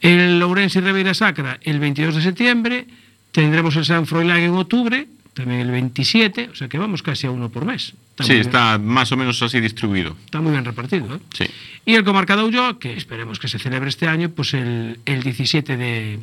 [0.00, 2.86] El Ourense y Ribeira Sacra el 22 de septiembre.
[3.32, 7.30] Tendremos el San Froilán en octubre, también el 27, o sea que vamos casi a
[7.30, 7.92] uno por mes.
[8.10, 10.16] Está Sí, bien- está más o menos así distribuido.
[10.24, 11.16] está muy bien repartido.
[11.16, 11.18] ¿eh?
[11.36, 11.44] Sí.
[11.84, 15.22] Y el Comarca de Ulloa, que esperemos que se celebre este año, pues el, el
[15.22, 16.18] 17, de,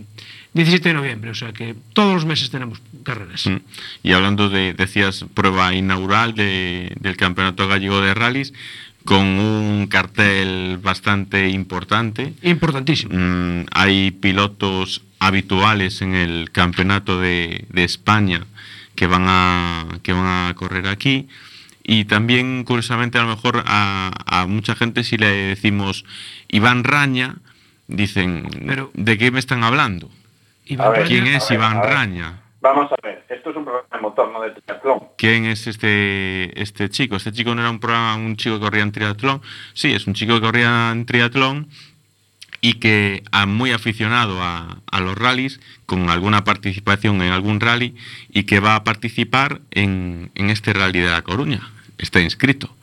[0.56, 1.30] 17 de noviembre.
[1.30, 3.46] O sea que todos los meses tenemos carreras.
[3.46, 3.58] Mm.
[4.02, 8.54] Y hablando de, decías, prueba inaugural de- del Campeonato Gallego de Rallys,
[9.06, 12.34] con un cartel bastante importante.
[12.42, 13.12] Importantísimo.
[13.16, 18.46] Mm, hay pilotos habituales en el Campeonato de, de España
[18.96, 21.28] que van, a, que van a correr aquí.
[21.84, 26.04] Y también, curiosamente, a lo mejor a, a mucha gente si le decimos
[26.48, 27.36] Iván Raña,
[27.88, 30.10] dicen, Pero- ¿de qué me están hablando?
[30.66, 31.84] Iván A ver, ¿Quién es ver, Iván.
[31.84, 32.42] Raña?
[32.62, 35.00] Vamos a ver, esto es un programa de motor, no de triatlón.
[35.18, 37.16] ¿Quién es este, este chico?
[37.16, 39.42] Este chico no era un, programa, un chico que corría en triatlón.
[39.74, 41.70] Sí, es un chico que corría en triatlón
[42.62, 47.96] y que es muy aficionado a, a los rallies, con alguna participación en algún rally
[48.30, 51.70] y que va a participar en, en este rally de La Coruña.
[52.00, 52.76] Está inscrito.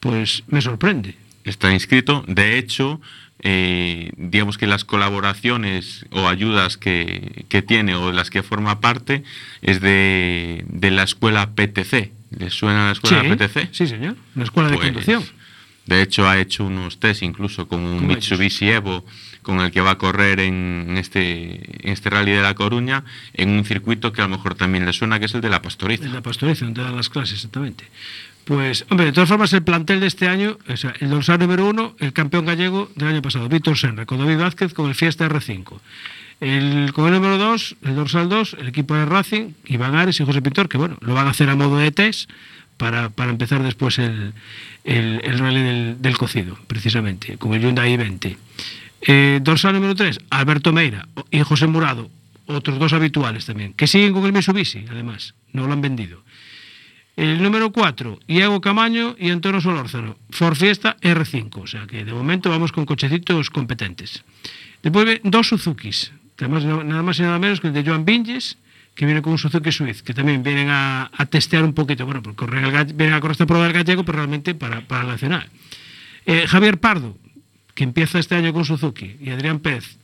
[0.00, 1.16] Pues me sorprende.
[1.44, 2.24] Está inscrito.
[2.26, 3.02] De hecho,
[3.42, 8.80] eh, digamos que las colaboraciones o ayudas que, que tiene o de las que forma
[8.80, 9.22] parte
[9.62, 12.12] es de, de la escuela PTC.
[12.38, 13.68] ¿Le suena la escuela sí, PTC?
[13.72, 14.16] sí, señor.
[14.34, 15.24] La escuela de Pues, conducción.
[15.86, 19.04] De hecho, ha hecho unos test incluso con un Mitsubishi Evo
[19.42, 23.04] con el que va a correr en en este, en este rally de La Coruña
[23.32, 25.62] en un circuito que a lo mejor también le suena, que es el de la
[25.62, 26.04] Pastoriza.
[26.04, 27.84] En la pastoriza, donde dan las clases, exactamente.
[28.50, 31.68] Pues, hombre, de todas formas, el plantel de este año, o sea, el dorsal número
[31.68, 35.28] uno, el campeón gallego del año pasado, Víctor Senra, con David Vázquez, con el Fiesta
[35.28, 35.78] R5.
[36.40, 40.24] El, con el número 2, el dorsal 2, el equipo de Racing, Iván Ares y
[40.24, 42.28] José Pintor, que bueno, lo van a hacer a modo de test
[42.76, 44.32] para, para empezar después el,
[44.82, 48.36] el, el rally del, cocido, precisamente, con el Hyundai i20.
[49.02, 52.10] Eh, dorsal número 3, Alberto Meira y José Murado,
[52.46, 56.24] otros dos habituales también, que siguen con el Mitsubishi, además, no lo han vendido.
[57.20, 60.16] El número 4, Iago Camaño y Antonio Solórzano.
[60.30, 61.50] Ford Fiesta R5.
[61.62, 64.24] O sea que de momento vamos con cochecitos competentes.
[64.82, 66.12] Después ven dos Suzukis.
[66.38, 68.56] además nada más y nada menos que el de Joan Vinges,
[68.94, 72.06] que viene con un Suzuki Swift, que también vienen a, a testear un poquito.
[72.06, 75.46] Bueno, porque galle- vienen a correr esta prueba del gallego, pero realmente para, para nacional.
[76.24, 77.18] Eh, Javier Pardo,
[77.74, 79.98] que empieza este año con Suzuki, y Adrián Pérez.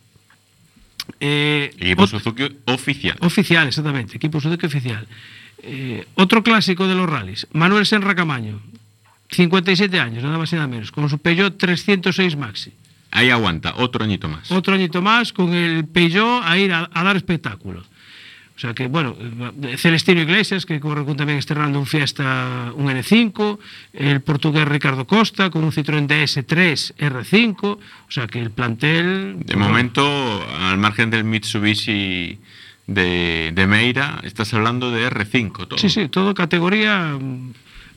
[1.21, 3.17] Eh, Equipo Suzuki oficial.
[3.21, 5.07] Oficial, exactamente, equipo Suzuki oficial.
[5.63, 8.61] Eh, otro clásico de los rallies, Manuel Senra Camaño,
[9.31, 12.73] 57 años, nada más y nada menos, con su Peugeot 306 Maxi.
[13.11, 14.51] Ahí aguanta, otro añito más.
[14.51, 17.83] Otro añito más con el Peugeot a ir a, a dar espectáculo.
[18.57, 19.15] O sea que, bueno,
[19.63, 23.59] eh, Celestino Iglesias, que corre con también estrenando un Fiesta, un N5,
[23.93, 27.79] el portugués Ricardo Costa con un Citroën DS3 R5, o
[28.09, 29.37] sea que el plantel...
[29.41, 32.39] De momento, al margen del Mitsubishi
[32.87, 35.67] de, de Meira, estás hablando de R5.
[35.69, 35.79] Todo.
[35.79, 37.53] Sí, sí, todo categoría mm,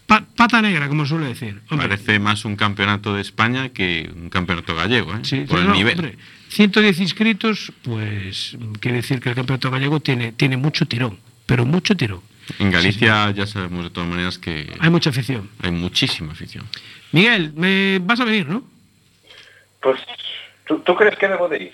[0.08, 1.62] pa- pata negra, como suele decir.
[1.70, 5.20] Hombre, Parece más un campeonato de España que un campeonato gallego, ¿eh?
[5.24, 5.96] Sí, por sí, el no, nivel.
[5.96, 6.18] hombre,
[6.50, 11.96] 110 inscritos, pues quiere decir que el campeonato gallego tiene, tiene mucho tirón, pero mucho
[11.96, 12.22] tirón.
[12.58, 15.48] En Galicia ya sabemos de todas maneras que Hay mucha afición.
[15.62, 16.66] hay muchísima afición.
[17.12, 18.64] Miguel, me vas a venir, ¿no?
[19.82, 20.00] Pues,
[20.68, 21.72] ¿tú, tú crees que debo de ir?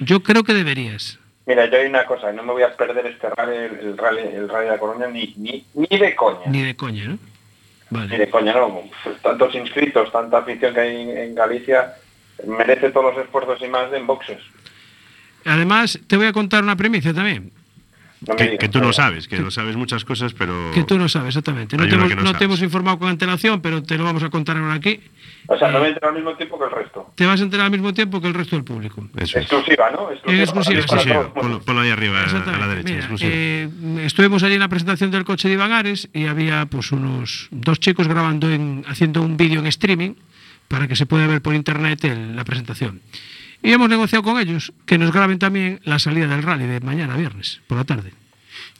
[0.00, 1.18] Yo creo que deberías.
[1.50, 4.48] Mira, yo hay una cosa, no me voy a perder este rally, el, rally, el
[4.48, 6.46] rally de la Coruña, ni, ni, ni de coña.
[6.46, 7.18] Ni de coña, ¿no?
[7.90, 8.18] Ni Vale.
[8.18, 8.82] de coña, no.
[9.20, 11.96] Tantos inscritos, tanta afición que hay en, Galicia,
[12.46, 14.38] merece todos los esfuerzos y más en boxes.
[15.44, 17.50] Además, te voy a contar una primicia también.
[18.26, 20.70] No Que, digas, que tú no sabes, que no sabes muchas cosas, pero...
[20.74, 21.76] Que tú no sabes exactamente.
[21.78, 22.42] No, te hemos, que no no te sabes.
[22.44, 25.00] hemos informado con antelación, pero te lo vamos a contar ahora aquí.
[25.46, 27.12] O sea, no me entero al mismo tiempo que el resto.
[27.14, 29.08] Te vas a enterar al mismo tiempo que el resto del público.
[29.16, 29.44] Eso es.
[29.46, 30.10] Exclusiva, ¿no?
[30.12, 30.42] Exclusiva.
[30.42, 33.30] exclusiva, Exclusiva, ponlo, ponlo ahí arriba a la derecha, Mira, exclusiva.
[33.32, 33.68] eh,
[34.04, 37.80] estuvimos allí en la presentación del coche de Iván Ares y había pues unos dos
[37.80, 40.12] chicos grabando en, haciendo un vídeo en streaming
[40.68, 43.00] para que se pueda ver por internet el- la presentación.
[43.62, 47.16] Y hemos negociado con ellos que nos graben también la salida del rally de mañana
[47.16, 48.12] viernes por la tarde.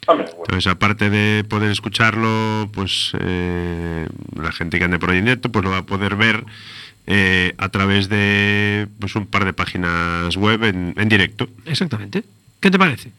[0.09, 5.53] Entonces, aparte de poder escucharlo, pues eh, la gente que ande por ahí en directo,
[5.53, 6.45] pues lo va a poder ver
[7.07, 11.49] eh, a través de pues un par de páginas web en, en directo.
[11.67, 12.25] Exactamente.
[12.61, 13.13] ¿Qué te parece?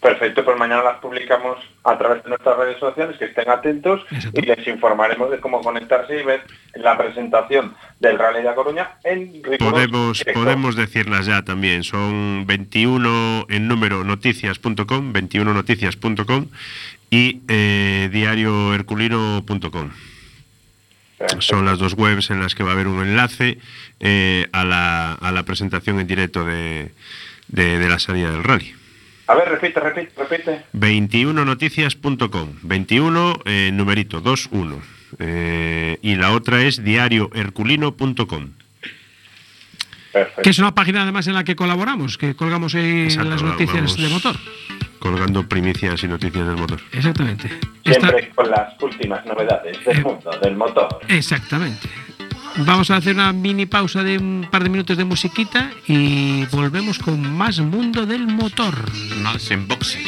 [0.00, 4.40] Perfecto, pues mañana las publicamos a través de nuestras redes sociales, que estén atentos Exacto.
[4.40, 6.42] y les informaremos de cómo conectarse y ver
[6.76, 10.40] la presentación del Rally de La Coruña en Podemos, directo.
[10.40, 11.82] podemos decirlas ya también.
[11.82, 16.46] Son 21 en número noticias.com, 21noticias.com
[17.10, 19.90] y eh, diarioherculino.com.
[21.40, 23.58] Son las dos webs en las que va a haber un enlace
[23.98, 26.92] eh, a, la, a la presentación en directo de,
[27.48, 28.74] de- de la salida del rally.
[29.28, 30.64] A ver, repite, repite, repite.
[30.72, 34.80] 21noticias.com, 21 eh, numerito 21.
[35.18, 38.50] Eh, y la otra es diarioherculino.com.
[40.12, 40.42] Perfecto.
[40.42, 43.96] Que es una página además en la que colaboramos, que colgamos ahí Exacto, las noticias
[43.96, 44.36] de motor.
[44.98, 46.80] Colgando primicias y noticias del motor.
[46.92, 47.48] Exactamente.
[47.84, 51.00] Esta- Siempre con las últimas novedades del mundo, del motor.
[51.08, 51.88] Exactamente.
[52.66, 56.98] Vamos a hacer una mini pausa de un par de minutos de musiquita y volvemos
[56.98, 58.74] con más mundo del motor.
[59.22, 60.04] Más en boxes.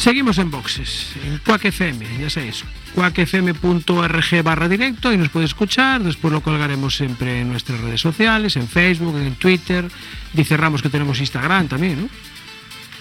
[0.00, 6.02] Seguimos en boxes, en Quack FM, ya sabéis, quackfm.org barra directo y nos puede escuchar,
[6.02, 9.84] después lo colgaremos siempre en nuestras redes sociales, en Facebook, en Twitter,
[10.32, 12.08] dice Ramos que tenemos Instagram también, ¿no?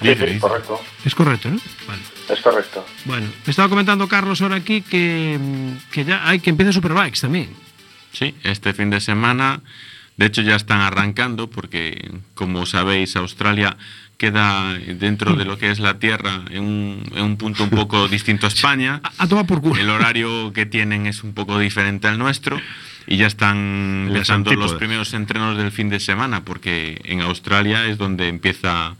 [0.02, 0.82] Sí, sí, correcto.
[1.06, 1.62] Es correcto, ¿no?
[1.88, 2.02] Vale.
[2.28, 2.86] Es correcto.
[3.06, 5.39] Bueno, me estaba comentando Carlos ahora aquí que,
[5.93, 7.50] que ya hay que empieza Superbikes también.
[8.12, 9.62] Sí, este fin de semana,
[10.18, 13.78] de hecho ya están arrancando porque, como sabéis, Australia
[14.20, 18.08] queda dentro de lo que es la Tierra en un, en un punto un poco
[18.18, 19.00] distinto a España.
[19.02, 19.82] A, a tomar por culo.
[19.82, 22.60] El horario que tienen es un poco diferente al nuestro
[23.08, 27.98] y ya están empezando los primeros entrenos del fin de semana porque en Australia es
[27.98, 28.98] donde empieza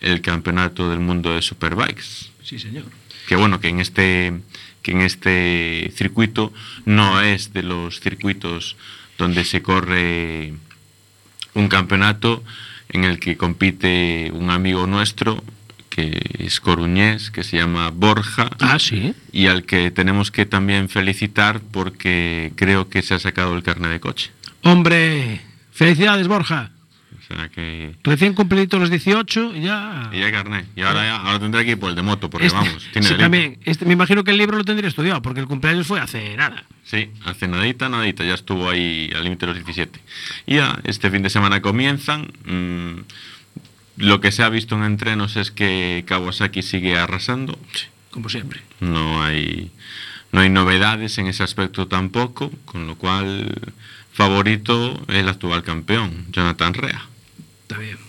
[0.00, 2.32] el campeonato del mundo de Superbikes.
[2.42, 2.84] Sí, señor.
[3.28, 4.32] que bueno, que en este
[4.82, 6.52] que en este circuito
[6.86, 8.76] no es de los circuitos
[9.18, 10.54] donde se corre
[11.54, 12.42] un campeonato
[12.96, 15.42] en el que compite un amigo nuestro
[15.90, 18.50] que es coruñés, que se llama Borja.
[18.60, 19.14] Ah, sí.
[19.32, 23.90] Y al que tenemos que también felicitar porque creo que se ha sacado el carnet
[23.90, 24.30] de coche.
[24.62, 25.40] Hombre,
[25.72, 26.70] felicidades, Borja.
[27.28, 27.94] O sea que...
[28.04, 30.10] Recién cumplido los 18 y ya...
[30.12, 30.66] Y ya hay carnet.
[30.76, 33.08] Y ahora, ya- ahora tendrá que ir por el de moto, porque Este- vamos, tiene
[33.08, 33.58] sí, también.
[33.64, 36.64] Este, me imagino que el libro lo tendría estudiado, porque el cumpleaños fue hace nada.
[36.84, 39.98] Sí, hace nadita, nadita, ya estuvo ahí al límite de los 17.
[40.46, 42.30] Y ya, este fin de semana comienzan.
[42.44, 43.00] mm,
[43.98, 47.58] lo que se ha visto en entrenos es que Kawasaki sigue arrasando.
[48.10, 48.60] Como siempre.
[48.80, 49.70] No hay,
[50.32, 53.52] no hay novedades en ese aspecto tampoco, con lo cual
[54.12, 57.06] favorito el actual campeón, Jonathan Rea.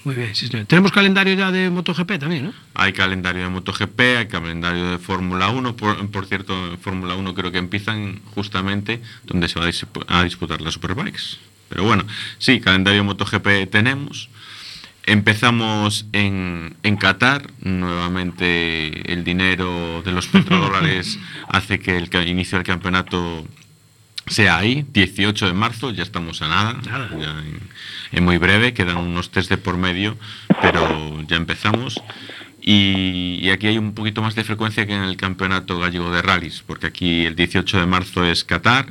[0.08, 0.34] Muy bien.
[0.34, 0.66] sí, señor.
[0.68, 2.54] Tenemos calendario ya de MotoGP también, ¿no?
[2.76, 5.76] Hay calendario de MotoGP, hay calendario de Fórmula 1.
[5.76, 10.06] Por, por cierto, en Fórmula 1 creo que empiezan justamente donde se va a, dispu-
[10.08, 11.38] a disputar las Superbikes.
[11.68, 12.06] Pero bueno,
[12.38, 14.30] sí, calendario MotoGP tenemos.
[15.06, 17.52] Empezamos en, en Qatar.
[17.62, 23.46] Nuevamente el dinero de los petrodólares hace que el inicio del campeonato
[24.28, 27.10] sea ahí, 18 de marzo, ya estamos a nada, Nada.
[27.20, 27.60] ya en,
[28.12, 30.18] en muy breve, quedan unos test de por medio,
[30.62, 32.02] pero ya empezamos.
[32.62, 36.22] Y, y aquí hay un poquito más de frecuencia que en el campeonato gallego de
[36.22, 38.88] rallies, porque aquí el 18 de marzo es Qatar,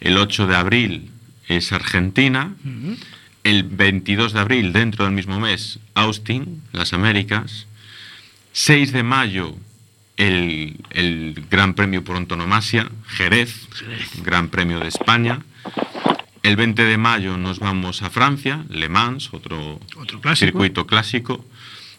[0.00, 1.10] el 8 de abril
[1.48, 2.54] es Argentina,
[3.44, 7.66] el 22 de abril, dentro del mismo mes, Austin, las Américas,
[8.52, 9.54] 6 de mayo,
[10.16, 13.68] el, el Gran Premio por antonomasia, Jerez,
[14.22, 15.40] Gran Premio de España.
[16.42, 20.46] El 20 de mayo nos vamos a Francia, Le Mans, otro, Otro clásico.
[20.46, 21.44] circuito clásico.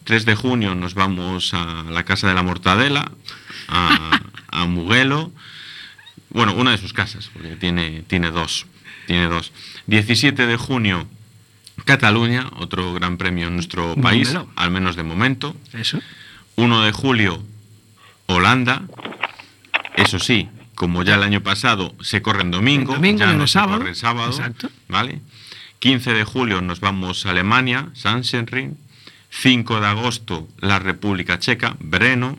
[0.04, 3.10] 3 de junio nos vamos a la Casa de la Mortadela,
[3.68, 5.32] a, a Mugello.
[6.28, 8.66] Bueno, una de sus casas, porque tiene, tiene dos.
[9.06, 9.52] Tiene dos.
[9.86, 11.06] 17 de junio,
[11.86, 15.56] Cataluña, otro gran premio en nuestro país, al menos de momento.
[15.72, 16.00] Eso.
[16.56, 17.42] 1 de julio,
[18.26, 18.82] Holanda.
[19.96, 23.44] Eso sí, como ya el año pasado se corre en domingo, En domingo, ya no
[23.44, 23.78] es se sábado.
[23.78, 24.30] corre el sábado.
[24.30, 24.70] Exacto.
[24.88, 25.20] ¿Vale?
[25.78, 28.76] 15 de julio nos vamos a Alemania, Sachsenring.
[29.30, 32.36] 5 de agosto, la República Checa, Breno.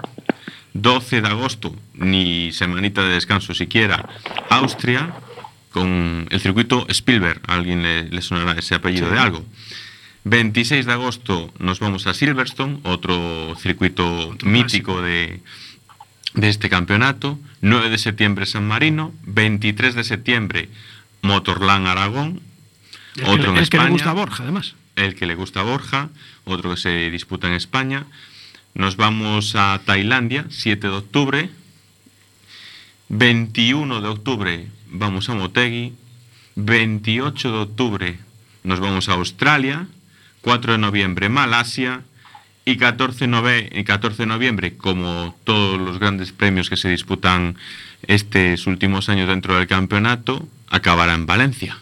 [0.73, 4.09] 12 de agosto, ni semanita de descanso siquiera,
[4.49, 5.13] Austria,
[5.71, 7.41] con el circuito Spielberg.
[7.47, 9.45] ¿A alguien le, le sonará ese apellido de algo?
[10.25, 15.39] 26 de agosto nos vamos a Silverstone, otro circuito Otro mítico de,
[16.35, 17.39] de este campeonato.
[17.61, 19.13] 9 de septiembre San Marino.
[19.23, 20.69] 23 de septiembre
[21.21, 22.41] Motorland Aragón.
[23.15, 24.75] El, que, Otro le- en el que le gusta a Borja, además.
[24.95, 26.09] El que le gusta a Borja.
[26.43, 28.05] Otro que se disputa en España.
[28.73, 31.49] Nos vamos a Tailandia, 7 de octubre.
[33.09, 35.93] 21 de octubre vamos a Motegi.
[36.55, 38.19] 28 de octubre
[38.63, 39.87] nos vamos a Australia.
[40.41, 42.01] 4 de noviembre Malasia.
[42.65, 47.55] Y 14, nove- y 14 de noviembre, como todos los grandes premios que se disputan
[48.07, 51.77] estos últimos años dentro del campeonato, acabará en Valencia,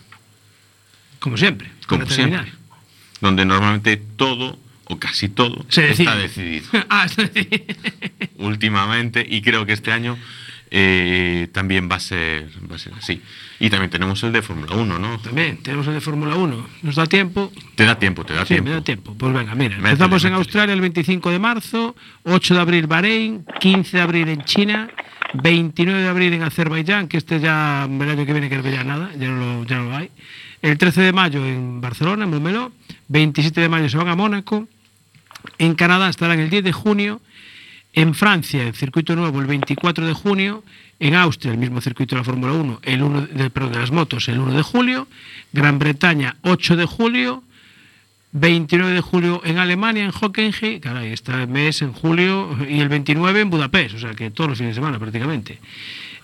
[1.19, 1.69] Como siempre.
[1.87, 2.51] como siempre.
[3.21, 7.75] Donde normalmente todo, o casi todo, Se está decidido ah, está decidido.
[8.39, 10.17] últimamente y creo que este año
[10.75, 13.21] eh, también va a ser va a ser así.
[13.59, 15.19] Y también tenemos el de Fórmula 1, ¿no?
[15.19, 16.67] También tenemos el de Fórmula 1.
[16.81, 17.51] ¿Nos da tiempo?
[17.75, 18.69] Te da tiempo, te da Sí, tiempo.
[18.69, 19.15] me da tiempo.
[19.15, 19.75] Pues venga, mira.
[19.75, 20.33] Empezamos en.
[20.33, 24.89] Australia el 25 de marzo, 8 de abril Bahrein, 15 de abril en China,
[25.35, 29.11] 29 de abril en Azerbaiyán, que este ya el año que viene que ya nada,
[29.19, 30.09] ya no lo, ya no lo hay.
[30.63, 32.71] El 13 de mayo en Barcelona, en Montmeló,
[33.09, 34.67] 27 de mayo se van a Mónaco,
[35.59, 37.21] en Canadá estarán el 10 de junio,
[37.93, 40.63] en Francia el circuito nuevo el 24 de junio,
[40.99, 43.91] en Austria el mismo circuito de la Fórmula 1, el 1 de, perdón, de las
[43.91, 45.07] motos el 1 de julio,
[45.51, 47.43] Gran Bretaña 8 de julio,
[48.31, 53.41] 29 de julio en Alemania, en Hockenheim, caray, este mes en julio, y el 29
[53.41, 55.59] en Budapest, o sea que todos los fines de semana prácticamente.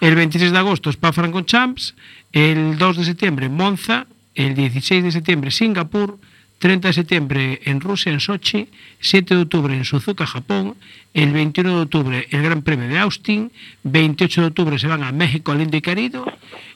[0.02, 1.94] El 26 de agosto Spa-Francorchamps,
[2.32, 6.18] el 2 de septiembre Monza, el 16 de septiembre Singapur,
[6.60, 8.68] 30 de septiembre en Rusia, en Sochi,
[9.00, 10.76] 7 de octubre en Suzuka, Japón,
[11.14, 13.52] el 21 de octubre el Gran Premio de Austin,
[13.84, 16.26] 28 de octubre se van a México, lindo y querido,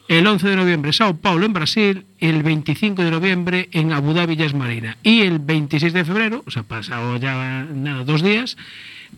[0.08, 4.36] el 11 de noviembre Sao Paulo en Brasil, el 25 de noviembre en Abu Dhabi,
[4.36, 8.58] Yas Marina, y el 26 de febrero, o sea, pasado ya nada, dos días,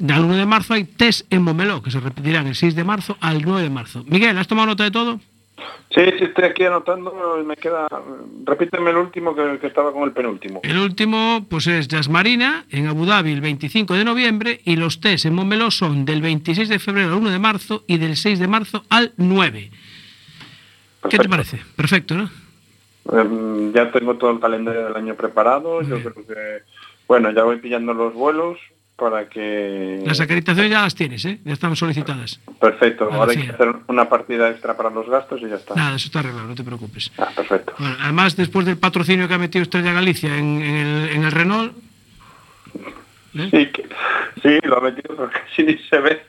[0.02, 3.18] al 1 de marzo hay test en Momeló, que se repetirán el 6 de marzo
[3.22, 4.04] al 9 de marzo.
[4.08, 5.22] Miguel, ¿has tomado nota de todo?
[5.94, 7.88] Sí, sí, estoy aquí anotando, me queda...
[8.44, 10.60] Repíteme el último que, que estaba con el penúltimo.
[10.64, 15.00] El último pues es Jazz Marina en Abu Dhabi el 25 de noviembre y los
[15.00, 18.40] test en Montmeló son del 26 de febrero al 1 de marzo y del 6
[18.40, 19.70] de marzo al 9.
[21.10, 21.30] ¿Qué te Perfecto.
[21.30, 21.62] parece?
[21.76, 22.30] Perfecto, ¿no?
[23.14, 26.64] Em, ya tengo todo el calendario del año preparado, yo creo que...
[27.08, 28.58] Bueno, ya voy pillando los vuelos
[28.96, 30.02] para que...
[30.06, 31.40] Las acreditaciones ya las tienes, ¿eh?
[31.44, 32.40] Ya están solicitadas.
[32.60, 33.44] Perfecto, ahora hay sí.
[33.46, 35.76] que hacer una partida extra para los gastos y ya está.
[35.76, 37.12] Nada, eso está arreglado, no te preocupes.
[37.18, 37.74] Ah, perfecto.
[37.78, 41.32] Bueno, además, después del patrocinio que ha metido Estrella Galicia en, en el, en el
[41.32, 41.74] Renault,
[43.36, 43.50] ¿eh?
[43.52, 43.90] Sí, que-
[44.42, 46.22] sí, lo ha metido porque casi ni se ve.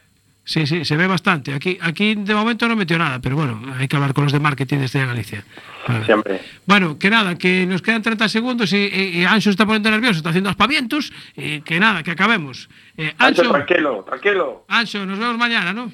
[0.46, 1.52] Sí, sí, se ve bastante.
[1.52, 4.40] Aquí, aquí de momento no metió nada, pero bueno, hay que hablar con los de
[4.40, 5.44] marketing de Estrella Galicia.
[5.86, 6.06] Vale.
[6.06, 6.40] Siempre.
[6.64, 10.16] Bueno, que nada, que nos quedan 30 segundos y, y, y Ancho está poniendo nervioso,
[10.16, 12.70] está haciendo aspavientos, y que nada, que acabemos.
[12.96, 14.64] Eh, Ancho, Ancho, tranquilo, tranquilo.
[14.68, 15.92] Ancho, nos vemos mañana, ¿no?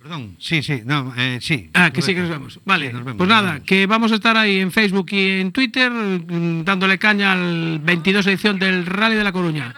[0.00, 1.68] Perdón, sí, sí, no, eh, sí.
[1.74, 2.60] Ah, que sí que nos vemos.
[2.64, 3.66] Vale, Sí, nos vemos, pues nada, vemos.
[3.66, 8.24] que vamos a estar ahí en Facebook y en Twitter mm, dándole caña al 22
[8.28, 9.74] edición del Rally de la Coruña.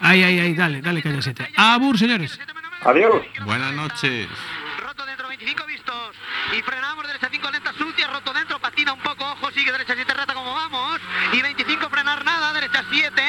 [0.00, 1.50] Ay, ay, ay, dale, dale, Callasete.
[1.56, 2.38] Abur, señores.
[2.82, 3.22] Adiós.
[3.44, 4.28] Buenas noches.
[4.78, 6.16] Roto dentro, 25 vistos.
[6.56, 10.14] Y frenamos derecha 5 lenta, sucia, roto dentro, patina un poco, ojo, sigue derecha 7
[10.14, 11.00] rata como vamos.
[11.32, 13.22] Y 25 frenar nada, derecha 7.